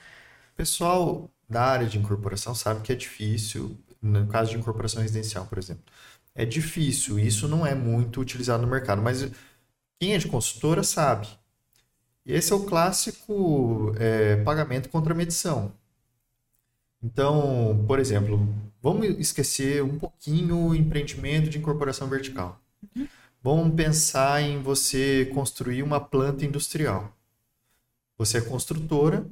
Pessoal 0.55 1.31
da 1.49 1.65
área 1.65 1.87
de 1.87 1.97
incorporação 1.97 2.55
sabe 2.55 2.83
que 2.83 2.93
é 2.93 2.95
difícil, 2.95 3.79
no 4.03 4.27
caso 4.27 4.51
de 4.51 4.59
incorporação 4.59 5.01
residencial, 5.01 5.47
por 5.47 5.57
exemplo. 5.57 5.83
É 6.35 6.45
difícil, 6.45 7.19
isso 7.19 7.49
não 7.49 7.67
é 7.67 7.75
muito 7.75 8.21
utilizado 8.21 8.63
no 8.63 8.69
mercado, 8.69 9.01
mas 9.01 9.27
quem 9.99 10.13
é 10.13 10.19
de 10.19 10.29
consultora 10.29 10.83
sabe. 10.83 11.27
Esse 12.27 12.53
é 12.53 12.57
o 12.57 12.65
clássico 12.65 13.95
é, 13.99 14.37
pagamento 14.45 14.91
contra 14.91 15.15
medição. 15.15 15.73
Então, 17.03 17.87
por 17.89 17.99
exemplo, 17.99 18.47
vamos 18.83 19.19
esquecer 19.19 19.83
um 19.83 19.99
pouquinho 19.99 20.59
o 20.59 20.75
empreendimento 20.75 21.49
de 21.49 21.57
incorporação 21.57 22.07
vertical. 22.07 22.61
Uhum. 22.95 23.09
Vamos 23.47 23.77
pensar 23.77 24.43
em 24.43 24.61
você 24.61 25.31
construir 25.33 25.81
uma 25.85 26.01
planta 26.01 26.45
industrial. 26.45 27.17
Você 28.19 28.39
é 28.39 28.41
construtora 28.41 29.25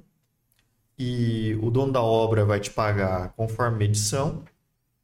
e 0.96 1.58
o 1.60 1.68
dono 1.68 1.92
da 1.92 2.00
obra 2.00 2.44
vai 2.44 2.60
te 2.60 2.70
pagar 2.70 3.30
conforme 3.30 3.76
medição. 3.76 4.44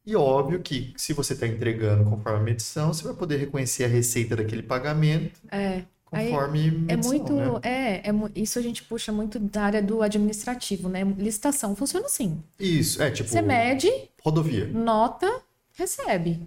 E 0.07 0.15
óbvio 0.15 0.61
que 0.61 0.95
se 0.97 1.13
você 1.13 1.33
está 1.33 1.45
entregando 1.45 2.09
conforme 2.09 2.39
a 2.39 2.43
medição, 2.45 2.93
você 2.93 3.03
vai 3.03 3.15
poder 3.15 3.39
reconhecer 3.39 3.83
a 3.83 3.89
receita 3.89 4.37
daquele 4.37 4.63
pagamento. 4.63 5.41
É. 5.51 5.83
Conforme 6.05 6.61
Aí, 6.61 6.71
medição, 6.71 7.13
é 7.13 7.17
muito 7.19 7.33
né? 7.35 7.61
é, 7.65 8.11
é 8.11 8.13
isso 8.37 8.61
a 8.61 8.63
gente 8.63 8.85
puxa 8.85 9.11
muito 9.11 9.41
da 9.41 9.63
área 9.63 9.83
do 9.83 10.03
administrativo 10.03 10.89
né 10.89 11.05
licitação 11.05 11.77
funciona 11.77 12.07
assim 12.07 12.43
isso 12.59 13.01
é 13.01 13.13
tipo 13.13 13.29
você 13.29 13.41
mede 13.41 13.89
rodovia 14.21 14.67
nota 14.67 15.41
recebe 15.73 16.41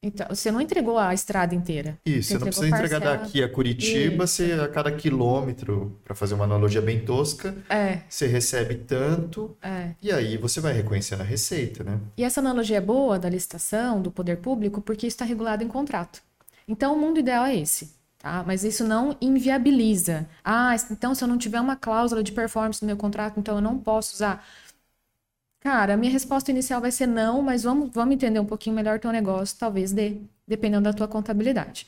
então, 0.00 0.28
você 0.28 0.52
não 0.52 0.60
entregou 0.60 0.96
a 0.96 1.12
estrada 1.12 1.54
inteira. 1.54 1.98
Isso, 2.06 2.28
você, 2.28 2.34
não 2.38 2.46
precisa 2.46 2.68
entregar 2.68 3.00
daqui 3.00 3.42
a 3.42 3.48
Curitiba, 3.48 4.24
Isso. 4.24 4.36
você 4.36 4.52
a 4.52 4.68
cada 4.68 4.92
quilômetro, 4.92 5.98
para 6.04 6.14
fazer 6.14 6.34
uma 6.34 6.44
analogia 6.44 6.80
bem 6.80 7.00
tosca, 7.04 7.56
é. 7.68 8.00
você 8.08 8.28
recebe 8.28 8.76
tanto, 8.76 9.56
é. 9.60 9.90
e 10.00 10.12
aí 10.12 10.36
você 10.36 10.60
vai 10.60 10.72
reconhecendo 10.72 11.22
a 11.22 11.24
receita, 11.24 11.82
né? 11.82 11.98
E 12.16 12.22
essa 12.22 12.40
analogia 12.40 12.76
é 12.76 12.80
boa 12.80 13.18
da 13.18 13.28
licitação, 13.28 14.00
do 14.00 14.10
poder 14.10 14.36
público, 14.36 14.80
porque 14.80 15.06
está 15.06 15.24
regulado 15.24 15.64
em 15.64 15.68
contrato. 15.68 16.22
Então, 16.68 16.94
o 16.94 17.00
mundo 17.00 17.18
ideal 17.18 17.44
é 17.44 17.56
esse. 17.56 17.98
Tá? 18.18 18.42
Mas 18.44 18.64
isso 18.64 18.84
não 18.84 19.16
inviabiliza. 19.20 20.28
Ah, 20.44 20.74
então 20.90 21.14
se 21.14 21.22
eu 21.22 21.28
não 21.28 21.38
tiver 21.38 21.60
uma 21.60 21.76
cláusula 21.76 22.20
de 22.20 22.32
performance 22.32 22.82
no 22.82 22.86
meu 22.86 22.96
contrato, 22.96 23.38
então 23.38 23.54
eu 23.54 23.60
não 23.60 23.78
posso 23.78 24.14
usar. 24.14 24.44
Cara, 25.68 25.92
a 25.92 25.96
minha 25.98 26.10
resposta 26.10 26.50
inicial 26.50 26.80
vai 26.80 26.90
ser 26.90 27.06
não, 27.06 27.42
mas 27.42 27.62
vamos, 27.62 27.90
vamos 27.92 28.14
entender 28.14 28.40
um 28.40 28.46
pouquinho 28.46 28.74
melhor 28.74 28.98
teu 28.98 29.12
negócio, 29.12 29.54
talvez 29.58 29.92
dê, 29.92 30.16
dependendo 30.46 30.84
da 30.84 30.94
tua 30.94 31.06
contabilidade. 31.06 31.86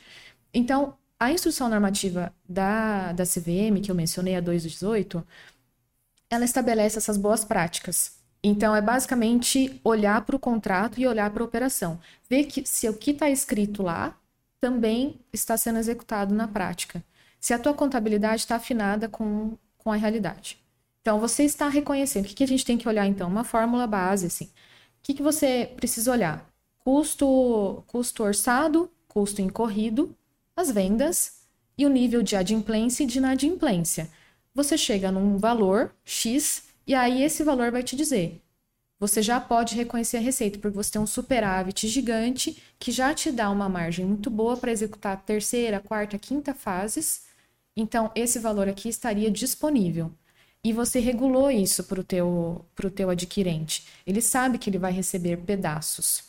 Então, 0.53 0.99
a 1.19 1.33
instrução 1.33 1.67
normativa 1.67 2.31
da, 2.47 3.13
da 3.13 3.25
CVM, 3.25 3.81
que 3.83 3.91
eu 3.91 3.95
mencionei, 3.95 4.37
a 4.37 4.41
218, 4.43 5.27
ela 6.29 6.45
estabelece 6.45 6.99
essas 6.99 7.17
boas 7.17 7.43
práticas. 7.43 8.19
Então, 8.43 8.77
é 8.77 8.83
basicamente 8.83 9.81
olhar 9.83 10.27
para 10.27 10.37
o 10.37 10.39
contrato 10.39 11.01
e 11.01 11.07
olhar 11.07 11.31
para 11.31 11.43
a 11.43 11.47
operação. 11.47 11.99
Ver 12.29 12.45
que 12.45 12.67
se 12.67 12.87
o 12.87 12.93
que 12.93 13.13
está 13.13 13.31
escrito 13.31 13.83
lá 13.83 14.15
também 14.61 15.19
está 15.33 15.57
sendo 15.57 15.79
executado 15.79 16.35
na 16.35 16.47
prática. 16.47 17.03
Se 17.41 17.55
a 17.55 17.59
tua 17.59 17.73
contabilidade 17.73 18.43
está 18.43 18.57
afinada 18.57 19.09
com, 19.09 19.57
com 19.79 19.91
a 19.91 19.97
realidade. 19.97 20.61
Então, 21.01 21.19
você 21.19 21.45
está 21.45 21.69
reconhecendo. 21.69 22.25
O 22.25 22.29
que, 22.29 22.35
que 22.35 22.45
a 22.45 22.49
gente 22.49 22.65
tem 22.65 22.77
que 22.77 22.89
olhar, 22.89 23.07
então? 23.07 23.29
Uma 23.29 23.45
fórmula 23.45 23.87
base, 23.87 24.27
assim. 24.27 24.45
O 24.47 24.51
que, 25.03 25.15
que 25.15 25.23
você 25.23 25.73
precisa 25.77 26.13
olhar? 26.13 26.47
Custo, 26.79 27.83
custo 27.87 28.23
orçado, 28.23 28.91
custo 29.09 29.41
incorrido, 29.41 30.15
as 30.57 30.71
vendas 30.71 31.41
e 31.77 31.87
o 31.87 31.89
nível 31.89 32.23
de 32.23 32.37
adimplência 32.37 33.05
e 33.05 33.07
de 33.07 33.19
inadimplência. 33.19 34.11
Você 34.55 34.77
chega 34.77 35.11
num 35.11 35.39
valor 35.39 35.95
X 36.05 36.65
e 36.87 36.95
aí 36.95 37.23
esse 37.23 37.43
valor 37.45 37.71
vai 37.71 37.83
te 37.83 37.97
dizer. 37.97 38.43
Você 38.99 39.23
já 39.23 39.41
pode 39.41 39.75
reconhecer 39.75 40.19
a 40.19 40.21
receita, 40.21 40.59
porque 40.59 40.77
você 40.77 40.93
tem 40.93 41.01
um 41.01 41.07
superávit 41.07 41.89
gigante 41.89 42.63
que 42.79 42.93
já 42.93 43.15
te 43.15 43.33
dá 43.33 43.51
uma 43.51 43.69
margem 43.69 44.05
muito 44.05 44.29
boa 44.29 44.57
para 44.57 44.71
executar 44.73 45.23
terceira, 45.25 45.81
quarta, 45.81 46.19
quinta 46.19 46.53
fases. 46.53 47.23
Então, 47.75 48.11
esse 48.15 48.39
valor 48.39 48.69
aqui 48.69 48.91
estaria 48.91 49.31
disponível 49.31 50.13
e 50.65 50.73
você 50.73 51.01
regulou 51.01 51.51
isso 51.51 51.85
para 51.85 52.01
o 52.01 52.05
teu, 52.05 52.65
pro 52.75 52.91
teu 52.91 53.11
adquirente. 53.11 53.87
Ele 54.07 54.21
sabe 54.21 54.59
que 54.59 54.69
ele 54.69 54.79
vai 54.79 54.93
receber 54.93 55.39
pedaços. 55.39 56.25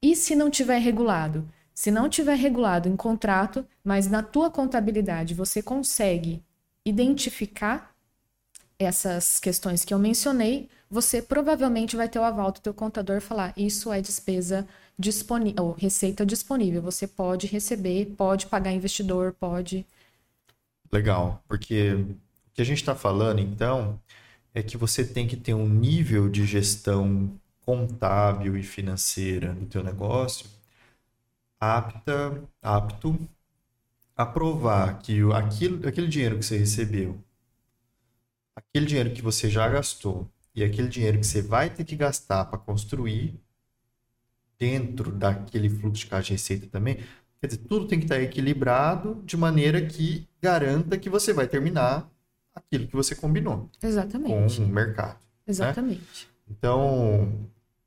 E 0.00 0.14
se 0.14 0.36
não 0.36 0.50
tiver 0.50 0.78
regulado? 0.78 1.48
Se 1.74 1.90
não 1.90 2.08
tiver 2.08 2.36
regulado 2.36 2.88
em 2.88 2.96
contrato, 2.96 3.66
mas 3.84 4.06
na 4.08 4.22
tua 4.22 4.50
contabilidade 4.50 5.34
você 5.34 5.62
consegue 5.62 6.42
identificar 6.84 7.94
essas 8.78 9.40
questões 9.40 9.84
que 9.84 9.92
eu 9.92 9.98
mencionei, 9.98 10.68
você 10.88 11.20
provavelmente 11.20 11.96
vai 11.96 12.08
ter 12.08 12.18
o 12.18 12.24
aval 12.24 12.52
do 12.52 12.60
teu 12.60 12.72
contador 12.72 13.20
falar 13.20 13.52
isso 13.56 13.92
é 13.92 14.00
despesa 14.00 14.66
disponível, 14.98 15.64
ou 15.64 15.72
receita 15.72 16.24
disponível. 16.24 16.80
Você 16.82 17.06
pode 17.06 17.46
receber, 17.46 18.14
pode 18.16 18.46
pagar 18.46 18.72
investidor, 18.72 19.34
pode. 19.38 19.84
Legal, 20.92 21.42
porque 21.48 22.06
que 22.56 22.62
a 22.62 22.64
gente 22.64 22.78
está 22.78 22.94
falando, 22.94 23.40
então, 23.40 24.00
é 24.54 24.62
que 24.62 24.76
você 24.76 25.04
tem 25.04 25.28
que 25.28 25.36
ter 25.36 25.54
um 25.54 25.68
nível 25.68 26.28
de 26.28 26.46
gestão 26.46 27.30
contábil 27.60 28.56
e 28.56 28.62
financeira 28.62 29.52
no 29.54 29.66
teu 29.66 29.84
negócio 29.84 30.46
apta, 31.60 32.42
apto 32.62 33.18
a 34.16 34.24
provar 34.24 34.98
que 35.00 35.20
aquilo, 35.32 35.86
aquele 35.86 36.08
dinheiro 36.08 36.38
que 36.38 36.44
você 36.44 36.56
recebeu, 36.56 37.18
aquele 38.54 38.86
dinheiro 38.86 39.12
que 39.12 39.22
você 39.22 39.50
já 39.50 39.68
gastou 39.68 40.30
e 40.54 40.64
aquele 40.64 40.88
dinheiro 40.88 41.18
que 41.18 41.26
você 41.26 41.42
vai 41.42 41.68
ter 41.68 41.84
que 41.84 41.96
gastar 41.96 42.46
para 42.46 42.58
construir 42.58 43.38
dentro 44.58 45.12
daquele 45.12 45.68
fluxo 45.68 46.04
de 46.04 46.06
caixa 46.06 46.28
de 46.28 46.32
receita 46.32 46.66
também, 46.68 46.96
quer 47.40 47.48
dizer, 47.48 47.58
tudo 47.68 47.86
tem 47.86 47.98
que 47.98 48.06
estar 48.06 48.20
equilibrado 48.20 49.22
de 49.24 49.36
maneira 49.36 49.84
que 49.84 50.26
garanta 50.40 50.96
que 50.96 51.10
você 51.10 51.32
vai 51.32 51.46
terminar 51.46 52.10
aquilo 52.56 52.88
que 52.88 52.96
você 52.96 53.14
combinou. 53.14 53.70
Exatamente. 53.82 54.56
Com 54.56 54.64
o 54.64 54.68
mercado. 54.68 55.18
Né? 55.18 55.18
Exatamente. 55.46 56.28
Né? 56.48 56.54
Então, 56.58 57.32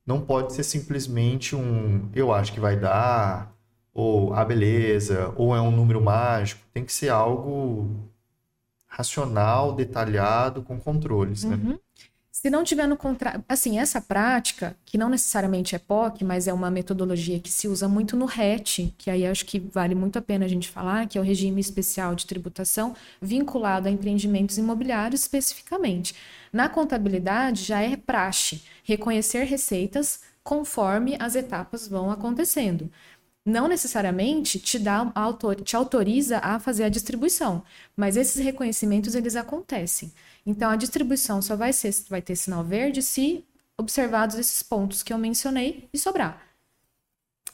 não 0.06 0.20
pode 0.20 0.52
ser 0.52 0.62
simplesmente 0.62 1.56
um 1.56 2.08
eu 2.14 2.32
acho 2.32 2.52
que 2.52 2.60
vai 2.60 2.78
dar, 2.78 3.52
ou 3.92 4.32
a 4.32 4.40
ah, 4.40 4.44
beleza, 4.44 5.34
ou 5.36 5.54
é 5.54 5.60
um 5.60 5.70
número 5.70 6.00
mágico. 6.00 6.62
Tem 6.72 6.84
que 6.84 6.92
ser 6.92 7.08
algo 7.08 8.08
racional, 8.86 9.74
detalhado, 9.74 10.62
com 10.62 10.78
controles, 10.78 11.44
né? 11.44 11.56
uhum. 11.56 11.70
né? 11.70 11.78
Se 12.32 12.48
não 12.48 12.62
tiver 12.62 12.86
no 12.86 12.96
contrato, 12.96 13.44
assim, 13.48 13.80
essa 13.80 14.00
prática, 14.00 14.76
que 14.84 14.96
não 14.96 15.08
necessariamente 15.08 15.74
é 15.74 15.78
POC, 15.80 16.24
mas 16.24 16.46
é 16.46 16.52
uma 16.52 16.70
metodologia 16.70 17.40
que 17.40 17.50
se 17.50 17.66
usa 17.66 17.88
muito 17.88 18.16
no 18.16 18.24
RET, 18.24 18.94
que 18.96 19.10
aí 19.10 19.26
acho 19.26 19.44
que 19.44 19.58
vale 19.58 19.96
muito 19.96 20.16
a 20.16 20.22
pena 20.22 20.44
a 20.44 20.48
gente 20.48 20.68
falar, 20.68 21.08
que 21.08 21.18
é 21.18 21.20
o 21.20 21.24
regime 21.24 21.60
especial 21.60 22.14
de 22.14 22.26
tributação 22.26 22.94
vinculado 23.20 23.88
a 23.88 23.90
empreendimentos 23.90 24.58
imobiliários 24.58 25.22
especificamente. 25.22 26.14
Na 26.52 26.68
contabilidade 26.68 27.64
já 27.64 27.82
é 27.82 27.96
praxe 27.96 28.62
reconhecer 28.84 29.44
receitas 29.44 30.20
conforme 30.44 31.16
as 31.18 31.34
etapas 31.34 31.88
vão 31.88 32.10
acontecendo. 32.12 32.90
Não 33.50 33.68
necessariamente 33.68 34.58
te 34.58 34.78
dá 34.78 35.12
te 35.64 35.76
autoriza 35.76 36.38
a 36.38 36.58
fazer 36.58 36.84
a 36.84 36.88
distribuição, 36.88 37.62
mas 37.96 38.16
esses 38.16 38.42
reconhecimentos 38.42 39.14
eles 39.14 39.36
acontecem. 39.36 40.12
Então 40.46 40.70
a 40.70 40.76
distribuição 40.76 41.42
só 41.42 41.56
vai 41.56 41.72
ser 41.72 41.92
vai 42.08 42.22
ter 42.22 42.36
sinal 42.36 42.64
verde 42.64 43.02
se 43.02 43.44
observados 43.76 44.36
esses 44.38 44.62
pontos 44.62 45.02
que 45.02 45.12
eu 45.12 45.18
mencionei 45.18 45.88
e 45.92 45.98
sobrar. 45.98 46.42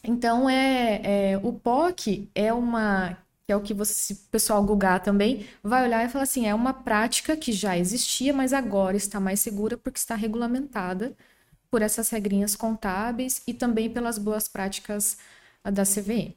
Então 0.04 0.48
é, 0.48 1.32
é 1.32 1.38
o 1.42 1.52
POC 1.52 2.30
é 2.34 2.52
uma 2.52 3.18
que 3.46 3.52
é 3.52 3.56
o 3.56 3.60
que 3.60 3.72
você, 3.72 4.12
o 4.12 4.16
pessoal 4.30 4.62
googar 4.64 5.00
também, 5.00 5.46
vai 5.62 5.84
olhar 5.84 6.04
e 6.04 6.08
falar 6.08 6.24
assim, 6.24 6.48
é 6.48 6.54
uma 6.54 6.74
prática 6.74 7.36
que 7.36 7.52
já 7.52 7.78
existia, 7.78 8.32
mas 8.32 8.52
agora 8.52 8.96
está 8.96 9.20
mais 9.20 9.38
segura 9.38 9.76
porque 9.78 9.98
está 9.98 10.16
regulamentada 10.16 11.16
por 11.70 11.80
essas 11.80 12.10
regrinhas 12.10 12.56
contábeis 12.56 13.42
e 13.46 13.54
também 13.54 13.88
pelas 13.88 14.18
boas 14.18 14.48
práticas 14.48 15.16
da 15.70 15.84
CVM. 15.84 16.34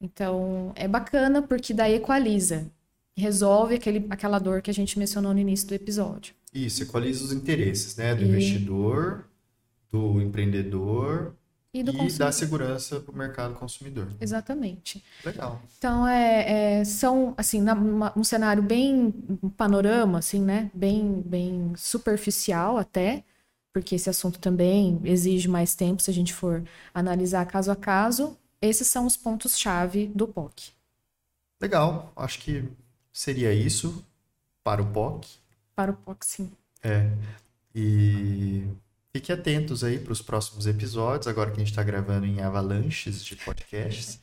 Então, 0.00 0.72
é 0.76 0.86
bacana 0.86 1.42
porque 1.42 1.74
daí 1.74 1.94
equaliza, 1.94 2.70
resolve 3.16 3.74
aquele, 3.74 4.06
aquela 4.10 4.38
dor 4.38 4.62
que 4.62 4.70
a 4.70 4.74
gente 4.74 4.98
mencionou 4.98 5.34
no 5.34 5.40
início 5.40 5.66
do 5.66 5.74
episódio. 5.74 6.34
Isso, 6.54 6.82
equaliza 6.82 7.24
os 7.24 7.32
interesses, 7.32 7.96
né? 7.96 8.14
Do 8.14 8.22
e... 8.22 8.28
investidor, 8.28 9.24
do 9.90 10.20
empreendedor 10.20 11.34
e, 11.72 11.82
do 11.82 11.92
e 11.92 12.12
da 12.12 12.32
segurança 12.32 13.00
para 13.00 13.12
o 13.12 13.16
mercado 13.16 13.54
consumidor. 13.54 14.08
Exatamente. 14.20 15.04
Legal. 15.24 15.60
Então, 15.76 16.06
é, 16.06 16.80
é 16.80 16.84
são, 16.84 17.34
assim, 17.36 17.62
um 18.16 18.24
cenário 18.24 18.62
bem 18.62 19.14
um 19.42 19.50
panorama, 19.50 20.18
assim, 20.18 20.40
né? 20.40 20.70
Bem, 20.72 21.22
bem 21.24 21.72
superficial 21.76 22.78
até, 22.78 23.24
porque 23.72 23.94
esse 23.94 24.08
assunto 24.08 24.38
também 24.38 25.00
exige 25.04 25.48
mais 25.48 25.74
tempo 25.74 26.02
se 26.02 26.10
a 26.10 26.14
gente 26.14 26.32
for 26.32 26.64
analisar 26.94 27.44
caso 27.46 27.70
a 27.70 27.76
caso. 27.76 28.36
Esses 28.60 28.88
são 28.88 29.06
os 29.06 29.16
pontos-chave 29.16 30.06
do 30.08 30.26
POC. 30.26 30.72
Legal. 31.60 32.12
Acho 32.16 32.38
que 32.40 32.68
seria 33.12 33.52
isso 33.52 34.04
para 34.62 34.82
o 34.82 34.86
POC. 34.92 35.28
Para 35.74 35.92
o 35.92 35.94
POC, 35.96 36.26
sim. 36.26 36.52
É. 36.82 37.10
E 37.74 38.66
Fique 39.12 39.32
atentos 39.32 39.82
aí 39.82 39.98
para 39.98 40.12
os 40.12 40.20
próximos 40.20 40.66
episódios, 40.66 41.26
agora 41.26 41.50
que 41.50 41.56
a 41.56 41.58
gente 41.60 41.70
está 41.70 41.82
gravando 41.82 42.26
em 42.26 42.40
avalanches 42.40 43.24
de 43.24 43.34
podcasts. 43.36 44.20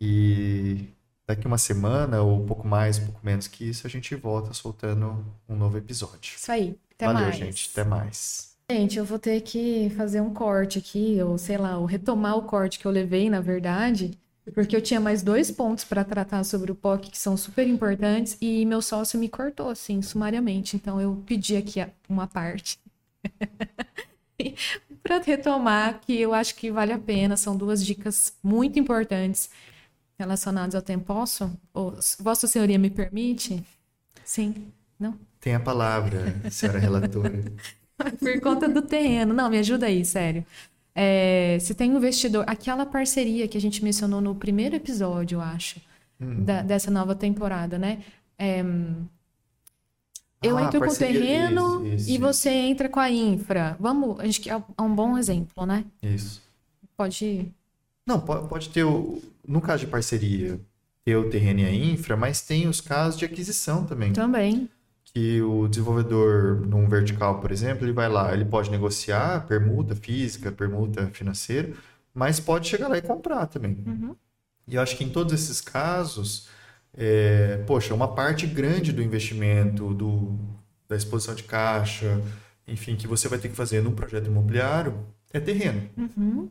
e 0.00 0.88
daqui 1.26 1.46
uma 1.46 1.58
semana, 1.58 2.20
ou 2.20 2.42
um 2.42 2.46
pouco 2.46 2.66
mais, 2.66 2.98
um 2.98 3.06
pouco 3.06 3.20
menos 3.22 3.46
que 3.46 3.64
isso, 3.64 3.86
a 3.86 3.90
gente 3.90 4.14
volta 4.16 4.52
soltando 4.52 5.24
um 5.48 5.56
novo 5.56 5.78
episódio. 5.78 6.34
Isso 6.36 6.50
aí. 6.50 6.78
Até 6.92 7.06
Valeu, 7.06 7.22
mais. 7.22 7.36
gente. 7.36 7.70
Até 7.72 7.84
mais. 7.84 8.53
Gente, 8.70 8.96
eu 8.96 9.04
vou 9.04 9.18
ter 9.18 9.42
que 9.42 9.90
fazer 9.90 10.22
um 10.22 10.32
corte 10.32 10.78
aqui, 10.78 11.20
ou 11.22 11.36
sei 11.36 11.58
lá, 11.58 11.76
ou 11.76 11.84
retomar 11.84 12.38
o 12.38 12.42
corte 12.42 12.78
que 12.78 12.86
eu 12.86 12.90
levei, 12.90 13.28
na 13.28 13.38
verdade, 13.38 14.18
porque 14.54 14.74
eu 14.74 14.80
tinha 14.80 14.98
mais 14.98 15.22
dois 15.22 15.50
pontos 15.50 15.84
para 15.84 16.02
tratar 16.02 16.42
sobre 16.44 16.72
o 16.72 16.74
POC 16.74 17.10
que 17.10 17.18
são 17.18 17.36
super 17.36 17.66
importantes 17.68 18.38
e 18.40 18.64
meu 18.64 18.80
sócio 18.80 19.20
me 19.20 19.28
cortou, 19.28 19.68
assim, 19.68 20.00
sumariamente. 20.00 20.76
Então 20.76 20.98
eu 20.98 21.22
pedi 21.26 21.56
aqui 21.56 21.86
uma 22.08 22.26
parte. 22.26 22.78
para 25.02 25.18
retomar, 25.18 26.00
que 26.00 26.18
eu 26.18 26.32
acho 26.32 26.54
que 26.54 26.70
vale 26.70 26.92
a 26.92 26.98
pena, 26.98 27.36
são 27.36 27.54
duas 27.54 27.84
dicas 27.84 28.34
muito 28.42 28.78
importantes 28.78 29.50
relacionadas 30.18 30.74
ao 30.74 30.80
tempo. 30.80 31.04
Posso? 31.04 31.52
Ou, 31.74 31.98
Vossa 32.18 32.46
Senhoria 32.46 32.78
me 32.78 32.88
permite? 32.88 33.62
Sim? 34.24 34.72
Não? 34.98 35.18
Tem 35.38 35.54
a 35.54 35.60
palavra, 35.60 36.34
senhora 36.50 36.78
relatora. 36.78 37.44
Por 38.18 38.40
conta 38.40 38.68
do 38.68 38.82
terreno. 38.82 39.32
Não, 39.32 39.48
me 39.50 39.58
ajuda 39.58 39.86
aí, 39.86 40.04
sério. 40.04 40.44
É, 40.94 41.58
se 41.60 41.74
tem 41.74 41.90
um 41.90 41.96
investidor, 41.96 42.44
aquela 42.46 42.86
parceria 42.86 43.48
que 43.48 43.58
a 43.58 43.60
gente 43.60 43.82
mencionou 43.82 44.20
no 44.20 44.34
primeiro 44.34 44.76
episódio, 44.76 45.36
eu 45.36 45.40
acho, 45.40 45.80
hum. 46.20 46.44
da, 46.44 46.62
dessa 46.62 46.90
nova 46.90 47.14
temporada, 47.14 47.78
né? 47.78 47.98
É, 48.38 48.64
eu 50.42 50.58
ah, 50.58 50.62
entro 50.62 50.78
com 50.78 50.86
o 50.86 50.96
terreno 50.96 51.86
isso, 51.86 51.94
isso, 51.94 52.10
e 52.10 52.18
você 52.18 52.50
entra 52.50 52.88
com 52.88 53.00
a 53.00 53.10
infra. 53.10 53.76
Vamos, 53.80 54.20
acho 54.20 54.40
que 54.40 54.50
é 54.50 54.62
um 54.80 54.94
bom 54.94 55.16
exemplo, 55.16 55.64
né? 55.64 55.84
Isso. 56.02 56.42
Pode. 56.96 57.50
Não, 58.06 58.20
pode, 58.20 58.48
pode 58.48 58.68
ter 58.68 58.84
o. 58.84 59.20
No 59.46 59.60
caso 59.60 59.84
de 59.84 59.90
parceria, 59.90 60.60
ter 61.04 61.16
o 61.16 61.28
terreno 61.30 61.60
e 61.60 61.64
a 61.64 61.74
infra, 61.74 62.16
mas 62.16 62.42
tem 62.42 62.68
os 62.68 62.80
casos 62.80 63.18
de 63.18 63.24
aquisição 63.24 63.84
também. 63.84 64.12
Também. 64.12 64.68
Que 65.14 65.40
o 65.40 65.68
desenvolvedor, 65.68 66.66
num 66.66 66.88
vertical, 66.88 67.40
por 67.40 67.52
exemplo, 67.52 67.84
ele 67.84 67.92
vai 67.92 68.08
lá, 68.08 68.34
ele 68.34 68.44
pode 68.44 68.70
negociar 68.70 69.46
permuta 69.46 69.94
física, 69.94 70.50
permuta 70.50 71.06
financeira, 71.06 71.72
mas 72.12 72.40
pode 72.40 72.66
chegar 72.68 72.88
lá 72.88 72.98
e 72.98 73.02
comprar 73.02 73.46
também. 73.46 73.78
Uhum. 73.86 74.16
E 74.66 74.74
eu 74.74 74.82
acho 74.82 74.96
que 74.96 75.04
em 75.04 75.08
todos 75.08 75.32
esses 75.32 75.60
casos 75.60 76.48
é, 76.96 77.58
poxa, 77.66 77.92
uma 77.92 78.14
parte 78.14 78.46
grande 78.46 78.92
do 78.92 79.02
investimento, 79.02 79.92
do, 79.92 80.38
da 80.88 80.96
exposição 80.96 81.34
de 81.34 81.42
caixa, 81.42 82.20
enfim, 82.66 82.96
que 82.96 83.06
você 83.06 83.28
vai 83.28 83.38
ter 83.38 83.48
que 83.48 83.56
fazer 83.56 83.82
num 83.82 83.92
projeto 83.92 84.26
imobiliário 84.28 85.04
é 85.32 85.40
terreno. 85.40 85.88
Uhum. 85.96 86.48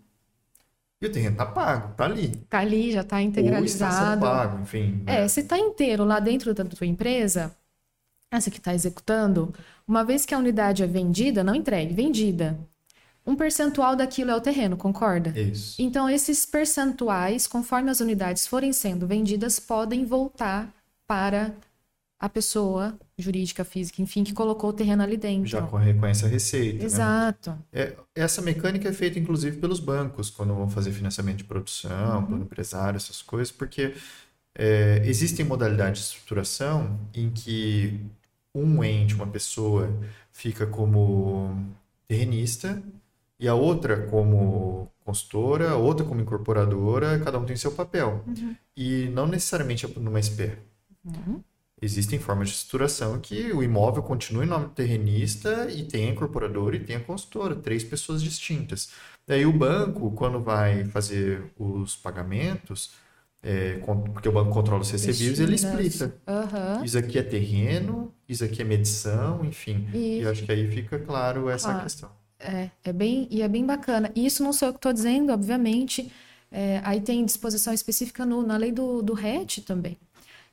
E 1.01 1.05
o 1.05 1.11
terreno 1.11 1.33
está 1.33 1.45
pago, 1.45 1.91
está 1.91 2.05
ali. 2.05 2.25
Está 2.25 2.59
ali, 2.59 2.91
já 2.91 3.01
está 3.01 3.21
integralizado. 3.21 3.93
Ou 3.93 3.99
está 3.99 4.11
sendo 4.11 4.21
pago, 4.21 4.61
enfim. 4.61 5.03
É, 5.05 5.21
né? 5.21 5.27
se 5.27 5.41
está 5.41 5.57
inteiro 5.57 6.03
lá 6.03 6.19
dentro 6.19 6.53
da 6.53 6.63
tua 6.65 6.87
empresa, 6.87 7.55
essa 8.35 8.51
que 8.51 8.57
está 8.57 8.73
executando, 8.73 9.53
uma 9.87 10.03
vez 10.03 10.25
que 10.25 10.33
a 10.33 10.37
unidade 10.37 10.83
é 10.83 10.87
vendida, 10.87 11.43
não 11.43 11.55
entregue, 11.55 11.93
vendida, 11.93 12.57
um 13.25 13.35
percentual 13.35 13.95
daquilo 13.95 14.31
é 14.31 14.35
o 14.35 14.41
terreno, 14.41 14.75
concorda? 14.75 15.29
Isso. 15.39 15.81
Então, 15.81 16.09
esses 16.09 16.45
percentuais, 16.45 17.47
conforme 17.47 17.89
as 17.89 17.99
unidades 18.01 18.45
forem 18.45 18.73
sendo 18.73 19.07
vendidas, 19.07 19.59
podem 19.59 20.03
voltar 20.03 20.73
para 21.07 21.53
a 22.19 22.29
pessoa 22.29 22.97
jurídica, 23.17 23.63
física, 23.63 24.01
enfim, 24.01 24.23
que 24.23 24.33
colocou 24.33 24.69
o 24.69 24.73
terreno 24.73 25.03
ali 25.03 25.17
dentro. 25.17 25.47
Já 25.47 25.65
reconhece 25.65 26.25
a 26.25 26.27
receita. 26.27 26.79
Né? 26.79 26.85
Exato. 26.85 27.51
Né? 27.51 27.57
É, 27.73 27.95
essa 28.15 28.41
mecânica 28.41 28.89
é 28.89 28.93
feita, 28.93 29.19
inclusive, 29.19 29.57
pelos 29.57 29.79
bancos, 29.79 30.29
quando 30.29 30.53
vão 30.53 30.69
fazer 30.69 30.91
financiamento 30.91 31.37
de 31.37 31.43
produção, 31.43 32.19
uhum. 32.19 32.25
plano 32.25 32.43
empresário, 32.43 32.97
essas 32.97 33.21
coisas, 33.21 33.51
porque 33.51 33.93
é, 34.57 35.01
existem 35.05 35.45
modalidades 35.45 36.01
de 36.01 36.07
estruturação 36.07 36.99
em 37.13 37.29
que 37.29 37.99
um 38.53 38.83
ente, 38.83 39.15
uma 39.15 39.27
pessoa, 39.27 39.89
fica 40.31 40.65
como 40.65 41.73
terrenista 42.07 42.81
e 43.39 43.47
a 43.47 43.55
outra 43.55 44.07
como 44.07 44.91
consultora, 45.03 45.71
a 45.71 45.75
outra 45.75 46.05
como 46.05 46.21
incorporadora, 46.21 47.19
cada 47.19 47.37
um 47.37 47.45
tem 47.45 47.55
seu 47.55 47.71
papel. 47.71 48.23
Uhum. 48.27 48.55
E 48.75 49.09
não 49.13 49.27
necessariamente 49.27 49.87
numa 49.99 50.21
SPE. 50.21 50.57
Uhum. 51.03 51.41
Existem 51.81 52.17
formas 52.17 52.47
de 52.47 52.55
estruturação 52.55 53.19
que 53.19 53.51
o 53.51 53.61
imóvel 53.61 54.01
continue 54.03 54.45
em 54.45 54.49
nome 54.49 54.67
do 54.67 54.71
terrenista 54.71 55.69
e 55.69 55.83
tem 55.83 56.07
a 56.07 56.11
incorporadora 56.11 56.77
e 56.77 56.79
tem 56.79 56.95
a 56.95 56.99
consultora, 57.01 57.55
três 57.55 57.83
pessoas 57.83 58.23
distintas. 58.23 58.89
Daí 59.27 59.45
o 59.45 59.51
banco, 59.51 60.11
quando 60.11 60.39
vai 60.39 60.85
fazer 60.85 61.43
os 61.59 61.93
pagamentos, 61.97 62.91
é, 63.43 63.79
porque 64.13 64.29
o 64.29 64.31
banco 64.31 64.51
controla 64.51 64.81
os 64.81 64.89
recebíveis, 64.89 65.39
ele 65.41 65.55
explica. 65.55 66.15
Uhum. 66.25 66.85
Isso 66.85 66.97
aqui 66.97 67.19
é 67.19 67.23
terreno, 67.23 68.13
isso 68.27 68.43
aqui 68.45 68.61
é 68.61 68.65
medição, 68.65 69.43
enfim. 69.43 69.85
E, 69.93 70.21
e 70.21 70.27
acho 70.27 70.45
que 70.45 70.51
aí 70.51 70.71
fica 70.71 70.97
claro 70.97 71.49
essa 71.49 71.75
ah. 71.75 71.81
questão. 71.81 72.09
É, 72.39 72.69
é 72.83 72.93
bem, 72.93 73.27
e 73.29 73.41
é 73.41 73.47
bem 73.49 73.65
bacana. 73.65 74.09
E 74.15 74.25
isso 74.25 74.41
não 74.43 74.53
sou 74.53 74.69
eu 74.69 74.73
que 74.73 74.77
estou 74.77 74.93
dizendo, 74.93 75.33
obviamente. 75.33 76.09
É, 76.49 76.81
aí 76.85 77.01
tem 77.01 77.25
disposição 77.25 77.73
específica 77.73 78.25
no, 78.25 78.43
na 78.43 78.55
lei 78.55 78.71
do, 78.71 79.01
do 79.01 79.13
RET 79.13 79.59
também. 79.65 79.97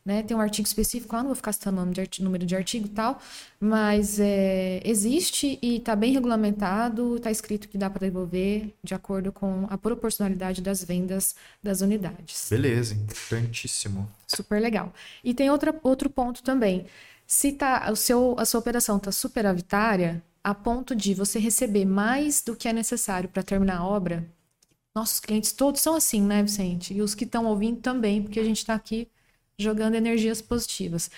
Né? 0.04 0.22
Tem 0.22 0.34
um 0.34 0.40
artigo 0.40 0.66
específico, 0.66 1.14
ah, 1.14 1.18
não 1.18 1.26
vou 1.26 1.34
ficar 1.34 1.52
citando 1.52 1.76
o 1.76 1.80
nome 1.80 1.92
de 1.92 2.00
artigo, 2.00 2.24
número 2.24 2.46
de 2.46 2.56
artigo 2.56 2.86
e 2.86 2.90
tal, 2.90 3.20
mas 3.60 4.18
é, 4.18 4.80
existe 4.82 5.58
e 5.60 5.76
está 5.76 5.94
bem 5.94 6.12
regulamentado, 6.12 7.16
está 7.16 7.30
escrito 7.30 7.68
que 7.68 7.76
dá 7.76 7.90
para 7.90 8.00
devolver 8.00 8.74
de 8.82 8.94
acordo 8.94 9.30
com 9.30 9.66
a 9.68 9.76
proporcionalidade 9.76 10.62
das 10.62 10.82
vendas 10.82 11.34
das 11.62 11.82
unidades. 11.82 12.48
Beleza, 12.48 12.94
importantíssimo. 12.94 14.10
Super 14.26 14.60
legal. 14.60 14.92
E 15.22 15.34
tem 15.34 15.50
outra, 15.50 15.78
outro 15.82 16.08
ponto 16.08 16.42
também. 16.42 16.86
Se 17.26 17.52
tá, 17.52 17.90
o 17.92 17.96
seu, 17.96 18.34
a 18.38 18.44
sua 18.46 18.60
operação 18.60 18.96
está 18.96 19.12
superavitária, 19.12 20.22
a 20.42 20.54
ponto 20.54 20.96
de 20.96 21.12
você 21.12 21.38
receber 21.38 21.84
mais 21.84 22.42
do 22.42 22.56
que 22.56 22.66
é 22.66 22.72
necessário 22.72 23.28
para 23.28 23.42
terminar 23.42 23.78
a 23.78 23.84
obra, 23.84 24.26
nossos 24.94 25.20
clientes 25.20 25.52
todos 25.52 25.80
são 25.80 25.94
assim, 25.94 26.22
né, 26.22 26.42
Vicente? 26.42 26.94
E 26.94 27.02
os 27.02 27.14
que 27.14 27.24
estão 27.24 27.44
ouvindo 27.44 27.80
também, 27.80 28.22
porque 28.22 28.40
a 28.40 28.44
gente 28.44 28.58
está 28.58 28.74
aqui 28.74 29.06
jogando 29.62 29.94
energias 29.94 30.40
positivas. 30.40 31.10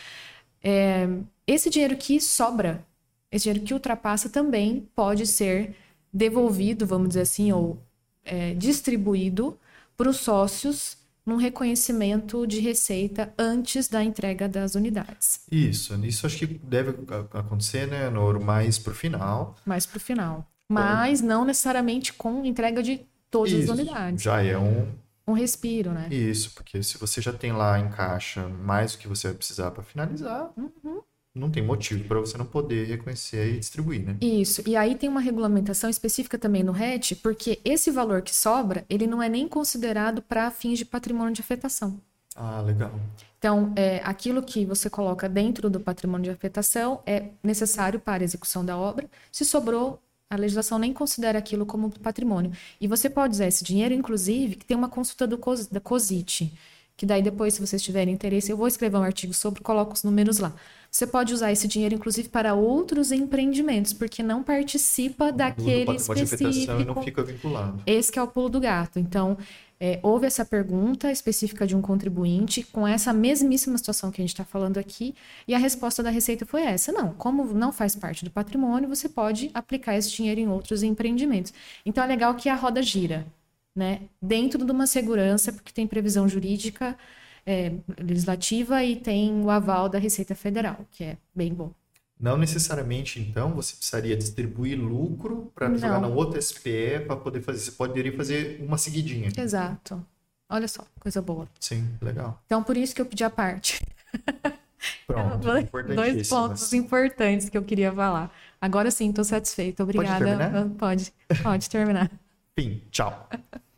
É, 0.62 1.08
esse 1.46 1.70
dinheiro 1.70 1.96
que 1.96 2.20
sobra, 2.20 2.84
esse 3.30 3.44
dinheiro 3.44 3.64
que 3.64 3.74
ultrapassa 3.74 4.28
também 4.28 4.88
pode 4.94 5.26
ser 5.26 5.74
devolvido, 6.12 6.86
vamos 6.86 7.08
dizer 7.08 7.22
assim, 7.22 7.52
ou 7.52 7.82
é, 8.24 8.54
distribuído 8.54 9.58
para 9.96 10.08
os 10.08 10.18
sócios 10.18 10.96
num 11.24 11.36
reconhecimento 11.36 12.46
de 12.46 12.60
receita 12.60 13.32
antes 13.38 13.88
da 13.88 14.02
entrega 14.02 14.48
das 14.48 14.74
unidades. 14.74 15.40
Isso, 15.50 15.94
isso 16.04 16.26
acho 16.26 16.38
que 16.38 16.46
deve 16.46 16.94
acontecer, 17.32 17.86
né, 17.86 18.10
Noro, 18.10 18.42
mais 18.42 18.78
para 18.78 18.92
o 18.92 18.94
final. 18.94 19.56
Mais 19.64 19.86
para 19.86 19.98
o 19.98 20.00
final. 20.00 20.46
Mas 20.68 21.20
não 21.20 21.44
necessariamente 21.44 22.12
com 22.12 22.44
entrega 22.44 22.82
de 22.82 23.02
todas 23.30 23.52
isso, 23.52 23.72
as 23.72 23.78
unidades. 23.78 24.22
Já 24.22 24.42
é 24.42 24.58
um, 24.58 24.86
um 25.26 25.32
respiro, 25.32 25.92
né? 25.92 26.08
Isso, 26.10 26.52
porque 26.54 26.82
se 26.82 26.98
você 26.98 27.20
já 27.20 27.32
tem 27.32 27.52
lá 27.52 27.78
em 27.78 27.88
caixa 27.90 28.48
mais 28.48 28.92
do 28.92 28.98
que 28.98 29.08
você 29.08 29.28
vai 29.28 29.36
precisar 29.36 29.70
para 29.70 29.82
finalizar, 29.82 30.50
Uhum. 30.56 31.00
não 31.34 31.50
tem 31.50 31.62
motivo 31.62 32.04
para 32.04 32.20
você 32.20 32.36
não 32.36 32.44
poder 32.44 32.86
reconhecer 32.86 33.54
e 33.54 33.58
distribuir, 33.58 34.04
né? 34.04 34.16
Isso. 34.20 34.62
E 34.68 34.76
aí 34.76 34.94
tem 34.94 35.08
uma 35.08 35.20
regulamentação 35.20 35.88
específica 35.88 36.36
também 36.38 36.62
no 36.62 36.72
RET, 36.72 37.14
porque 37.22 37.60
esse 37.64 37.90
valor 37.90 38.20
que 38.22 38.34
sobra, 38.34 38.84
ele 38.88 39.06
não 39.06 39.22
é 39.22 39.28
nem 39.28 39.48
considerado 39.48 40.20
para 40.22 40.50
fins 40.50 40.78
de 40.78 40.84
patrimônio 40.84 41.32
de 41.32 41.40
afetação. 41.40 42.00
Ah, 42.34 42.60
legal. 42.62 42.90
Então, 43.38 43.72
é, 43.76 44.00
aquilo 44.04 44.42
que 44.42 44.64
você 44.64 44.88
coloca 44.88 45.28
dentro 45.28 45.68
do 45.68 45.80
patrimônio 45.80 46.24
de 46.24 46.30
afetação 46.30 47.02
é 47.04 47.30
necessário 47.42 47.98
para 48.00 48.22
a 48.22 48.24
execução 48.24 48.64
da 48.64 48.76
obra. 48.76 49.08
Se 49.30 49.44
sobrou, 49.44 50.00
a 50.32 50.36
legislação 50.36 50.78
nem 50.78 50.94
considera 50.94 51.38
aquilo 51.38 51.66
como 51.66 51.90
patrimônio. 51.90 52.52
E 52.80 52.88
você 52.88 53.10
pode 53.10 53.34
usar 53.34 53.46
esse 53.46 53.62
dinheiro, 53.62 53.92
inclusive, 53.92 54.56
que 54.56 54.64
tem 54.64 54.74
uma 54.74 54.88
consulta 54.88 55.26
do 55.26 55.36
COS, 55.36 55.66
da 55.66 55.78
COSIT, 55.78 56.50
que 56.96 57.04
daí 57.04 57.22
depois, 57.22 57.52
se 57.52 57.60
vocês 57.60 57.82
tiverem 57.82 58.14
interesse, 58.14 58.50
eu 58.50 58.56
vou 58.56 58.66
escrever 58.66 58.96
um 58.96 59.02
artigo 59.02 59.34
sobre, 59.34 59.60
coloco 59.60 59.92
os 59.92 60.02
números 60.02 60.38
lá. 60.38 60.54
Você 60.90 61.06
pode 61.06 61.34
usar 61.34 61.52
esse 61.52 61.68
dinheiro, 61.68 61.94
inclusive, 61.94 62.30
para 62.30 62.54
outros 62.54 63.12
empreendimentos, 63.12 63.92
porque 63.92 64.22
não 64.22 64.42
participa 64.42 65.30
daquele 65.30 65.84
do 65.84 65.92
patrimônio 65.92 66.14
de 66.14 66.22
afetação 66.22 66.48
e 66.48 66.50
específico. 66.50 66.94
não 66.94 67.02
fica 67.02 67.22
vinculado. 67.22 67.82
Esse 67.86 68.10
que 68.10 68.18
é 68.18 68.22
o 68.22 68.26
pulo 68.26 68.48
do 68.48 68.60
gato. 68.60 68.98
Então, 68.98 69.36
é, 69.84 69.98
houve 70.00 70.28
essa 70.28 70.44
pergunta 70.44 71.10
específica 71.10 71.66
de 71.66 71.74
um 71.74 71.82
contribuinte 71.82 72.62
com 72.62 72.86
essa 72.86 73.12
mesmíssima 73.12 73.76
situação 73.76 74.12
que 74.12 74.20
a 74.20 74.22
gente 74.22 74.30
está 74.32 74.44
falando 74.44 74.78
aqui, 74.78 75.12
e 75.48 75.56
a 75.56 75.58
resposta 75.58 76.04
da 76.04 76.10
Receita 76.10 76.46
foi 76.46 76.62
essa: 76.62 76.92
não, 76.92 77.12
como 77.14 77.44
não 77.52 77.72
faz 77.72 77.96
parte 77.96 78.24
do 78.24 78.30
patrimônio, 78.30 78.88
você 78.88 79.08
pode 79.08 79.50
aplicar 79.52 79.96
esse 79.96 80.08
dinheiro 80.12 80.40
em 80.40 80.46
outros 80.46 80.84
empreendimentos. 80.84 81.52
Então, 81.84 82.04
é 82.04 82.06
legal 82.06 82.32
que 82.36 82.48
a 82.48 82.54
roda 82.54 82.80
gira, 82.80 83.26
né? 83.74 84.02
Dentro 84.22 84.64
de 84.64 84.70
uma 84.70 84.86
segurança, 84.86 85.52
porque 85.52 85.72
tem 85.72 85.84
previsão 85.88 86.28
jurídica, 86.28 86.96
é, 87.44 87.72
legislativa 87.98 88.84
e 88.84 88.94
tem 88.94 89.42
o 89.42 89.50
aval 89.50 89.88
da 89.88 89.98
Receita 89.98 90.34
Federal, 90.36 90.86
que 90.92 91.02
é 91.02 91.16
bem 91.34 91.52
bom. 91.52 91.72
Não 92.22 92.36
necessariamente, 92.36 93.18
então, 93.18 93.50
você 93.52 93.74
precisaria 93.74 94.16
distribuir 94.16 94.78
lucro 94.78 95.50
para 95.52 95.74
jogar 95.74 96.00
no 96.00 96.14
outro 96.14 96.40
SPE 96.40 97.00
para 97.04 97.16
poder 97.16 97.42
fazer. 97.42 97.58
Você 97.58 97.72
poderia 97.72 98.16
fazer 98.16 98.62
uma 98.62 98.78
seguidinha. 98.78 99.28
Exato. 99.36 100.06
Olha 100.48 100.68
só, 100.68 100.84
coisa 101.00 101.20
boa. 101.20 101.48
Sim, 101.58 101.84
legal. 102.00 102.40
Então, 102.46 102.62
por 102.62 102.76
isso 102.76 102.94
que 102.94 103.00
eu 103.00 103.06
pedi 103.06 103.24
a 103.24 103.30
parte. 103.30 103.84
Pronto, 105.06 105.38
Dois- 105.38 106.28
pontos 106.28 106.72
importantes 106.72 107.48
que 107.48 107.58
eu 107.58 107.62
queria 107.64 107.92
falar. 107.92 108.32
Agora 108.60 108.90
sim, 108.92 109.08
estou 109.10 109.24
satisfeita. 109.24 109.82
Obrigada. 109.82 110.24
terminar? 110.24 110.68
Pode, 110.78 111.12
pode 111.42 111.68
terminar. 111.68 112.08
Fim, 112.56 112.82
tchau. 112.92 113.28